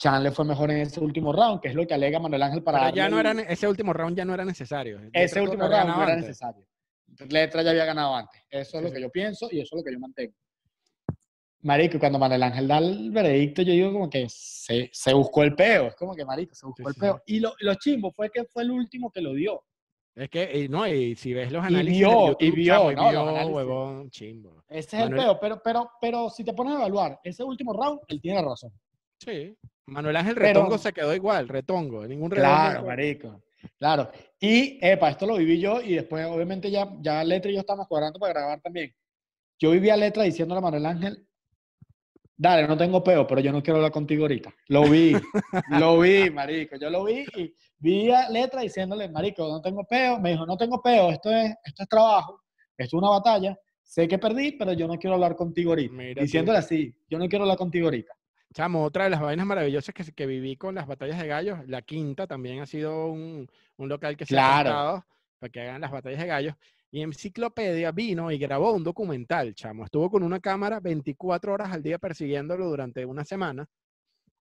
[0.00, 2.62] Chan le fue mejor en ese último round, que es lo que alega Manuel Ángel
[2.62, 4.98] para Pero ya no era, ese último round ya no era necesario.
[5.12, 6.28] ese último round no era antes.
[6.28, 6.66] necesario.
[7.28, 8.40] Letra ya había ganado antes.
[8.48, 10.32] Eso es lo que yo pienso y eso es lo que yo mantengo.
[11.62, 15.42] Marico, y cuando Manuel Ángel da el veredicto, yo digo como que se, se buscó
[15.42, 15.88] el peo.
[15.88, 17.00] Es como que, marico, se buscó Sí, el sí.
[17.00, 17.22] peo.
[17.26, 19.62] Y lo, lo chimbo fue que fue el último que lo dio.
[20.14, 22.74] Es que, y no, y si ves los Y análisis vio, de y YouTube, vio,
[22.74, 23.10] chamo, y ¿no?
[23.10, 24.64] Vio, huevón, chimbo.
[24.66, 25.40] Ese es Manuel- el peo.
[25.40, 28.72] Pero, pero, pero si te pones a evaluar, ese último round, él tiene razón.
[29.18, 29.54] Sí.
[29.90, 32.56] Manuel Ángel Pero- Retongo se quedó igual, Retongo, ningún redondo.
[32.56, 33.42] Claro, marico.
[33.78, 34.10] Claro.
[34.38, 37.86] Y, epa, esto lo viví yo y después, obviamente, ya, ya Letra y yo estamos
[37.86, 38.94] cuadrando para grabar también.
[39.58, 41.26] Yo viví a Letra diciéndole a Manuel Ángel,
[42.36, 44.54] dale, no tengo peo, pero yo no quiero hablar contigo ahorita.
[44.68, 45.12] Lo vi,
[45.70, 46.76] lo vi, marico.
[46.76, 50.18] Yo lo vi y vi a Letra diciéndole, marico, no tengo peo.
[50.18, 52.40] Me dijo, no tengo peo, esto es, esto es trabajo,
[52.78, 53.58] esto es una batalla.
[53.82, 55.92] Sé que perdí, pero yo no quiero hablar contigo ahorita.
[55.94, 56.22] Mira.
[56.22, 58.12] Diciéndole así, yo no quiero hablar contigo ahorita.
[58.52, 61.82] Chamo, otra de las vainas maravillosas que, que viví con las batallas de gallos, la
[61.82, 64.62] quinta también ha sido un, un local que se ha Claro.
[64.64, 65.04] prestado
[65.38, 66.54] para que hagan las batallas de gallos.
[66.90, 69.84] Y Enciclopedia vino y grabó un documental, chamo.
[69.84, 73.64] Estuvo con una cámara 24 horas al día persiguiéndolo durante una semana.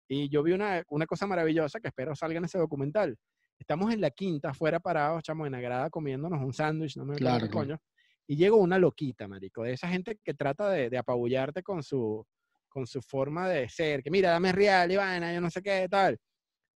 [0.08, 3.16] Y yo vi una, una cosa maravillosa que espero salga en ese documental.
[3.60, 7.14] Estamos en la quinta, afuera parados, chamo, en la grada comiéndonos un sándwich, no me
[7.14, 7.52] acuerdo claro.
[7.52, 7.78] coño.
[8.26, 12.26] Y llegó una loquita, marico, de esa gente que trata de, de apabullarte con su,
[12.70, 15.88] con su forma de ser, que mira, dame real y vaina, yo no sé qué,
[15.90, 16.18] tal.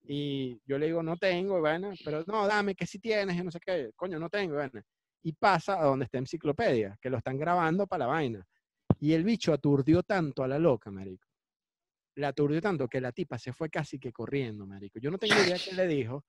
[0.03, 3.43] Y yo le digo, no tengo, y vaina, pero no, dame, que si tienes, yo
[3.43, 4.83] no sé qué, coño, no tengo, y vaina.
[5.23, 8.43] Y pasa a donde está Enciclopedia, que lo están grabando para la vaina.
[8.99, 11.27] Y el bicho aturdió tanto a la loca, marico.
[12.15, 14.99] La aturdió tanto que la tipa se fue casi que corriendo, marico.
[14.99, 16.23] Yo no tengo idea qué le dijo,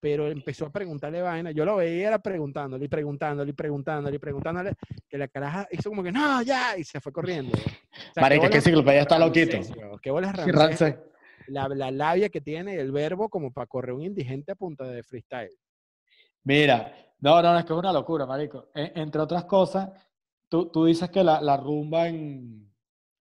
[0.00, 1.50] pero empezó a preguntarle vaina.
[1.50, 4.74] Yo lo veía era preguntándole y preguntándole y preguntándole y preguntándole,
[5.08, 7.56] que la caraja hizo como que, no, ya, y se fue corriendo.
[7.56, 9.58] O sea, que Enciclopedia está loquito.
[10.02, 10.96] Qué bolas Ramsés,
[11.48, 15.02] la, la labia que tiene el verbo como para correr un indigente a punta de
[15.02, 15.56] freestyle.
[16.44, 18.70] Mira, no, no, es que es una locura, marico.
[18.74, 19.90] E- entre otras cosas,
[20.48, 22.70] tú, tú dices que la, la rumba en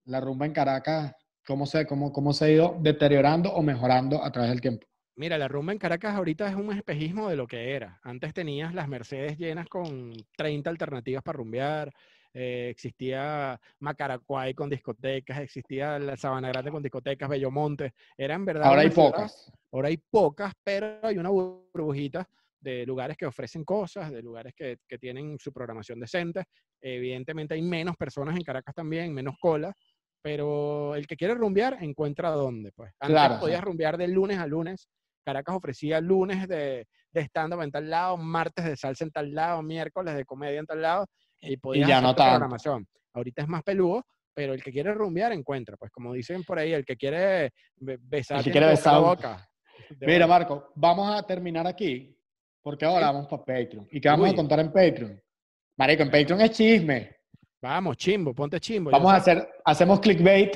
[0.06, 1.14] la rumba en Caracas,
[1.46, 4.88] ¿cómo se, cómo, cómo se ha ido deteriorando o mejorando a través del tiempo?
[5.20, 8.00] Mira, la rumba en Caracas ahorita es un espejismo de lo que era.
[8.04, 11.92] Antes tenías las Mercedes llenas con 30 alternativas para rumbear,
[12.34, 17.96] eh, existía Macaracuay con discotecas, existía la Sabana Grande con discotecas, Bellomonte.
[18.16, 19.52] Era en verdad Ahora hay pocas.
[19.74, 22.26] Ahora hay pocas, pero hay una burbujita
[22.58, 26.46] de lugares que ofrecen cosas, de lugares que, que tienen su programación decente.
[26.80, 29.76] Evidentemente hay menos personas en Caracas también, menos cola,
[30.22, 32.72] pero el que quiere rumbear encuentra dónde.
[32.72, 32.94] Pues.
[33.02, 34.88] Antes Claro, podías rumbear de lunes a lunes.
[35.30, 39.62] Caracas ofrecía lunes de, de stand-up en tal lado, martes de salsa en tal lado,
[39.62, 41.06] miércoles de comedia en tal lado,
[41.42, 42.88] y podías ya hacer no programación.
[43.14, 44.04] Ahorita es más peludo,
[44.34, 47.98] pero el que quiere rumbear encuentra, pues como dicen por ahí, el que quiere be-
[48.02, 49.50] besar El que quiere besar la boca.
[50.02, 50.28] Mira.
[50.28, 52.16] Marco, vamos a terminar aquí,
[52.62, 53.14] porque ahora Sí.
[53.14, 53.88] vamos para Patreon.
[53.92, 54.34] ¿Y qué vamos Uy.
[54.34, 55.22] a contar en Patreon?
[55.78, 57.16] Marico, en Patreon es chisme.
[57.62, 58.90] Vamos, chimbo, ponte chimbo.
[58.92, 60.56] Vamos a hacer, hacemos clickbait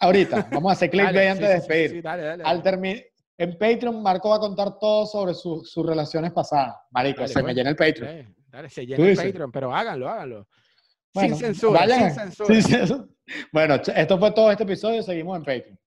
[0.00, 0.48] ahorita.
[0.52, 1.90] Vamos a hacer clickbait Dale, antes sí, de despedir.
[1.90, 3.04] sí, dale, dale, Al termi-
[3.36, 6.74] en Patreon, Marco va a contar todo sobre su- sus relaciones pasadas.
[6.90, 7.54] Marico, Dale, se me pues.
[7.56, 8.06] llena el Patreon.
[8.06, 9.26] Dale, dale, se llena el dices.
[9.26, 10.48] Patreon, pero háganlo, háganlo.
[11.12, 12.54] Bueno, sin censura, vayan sin censura.
[12.62, 13.08] sí, eso.
[13.52, 15.02] Bueno, esto fue todo este episodio.
[15.02, 15.78] Seguimos en Patreon.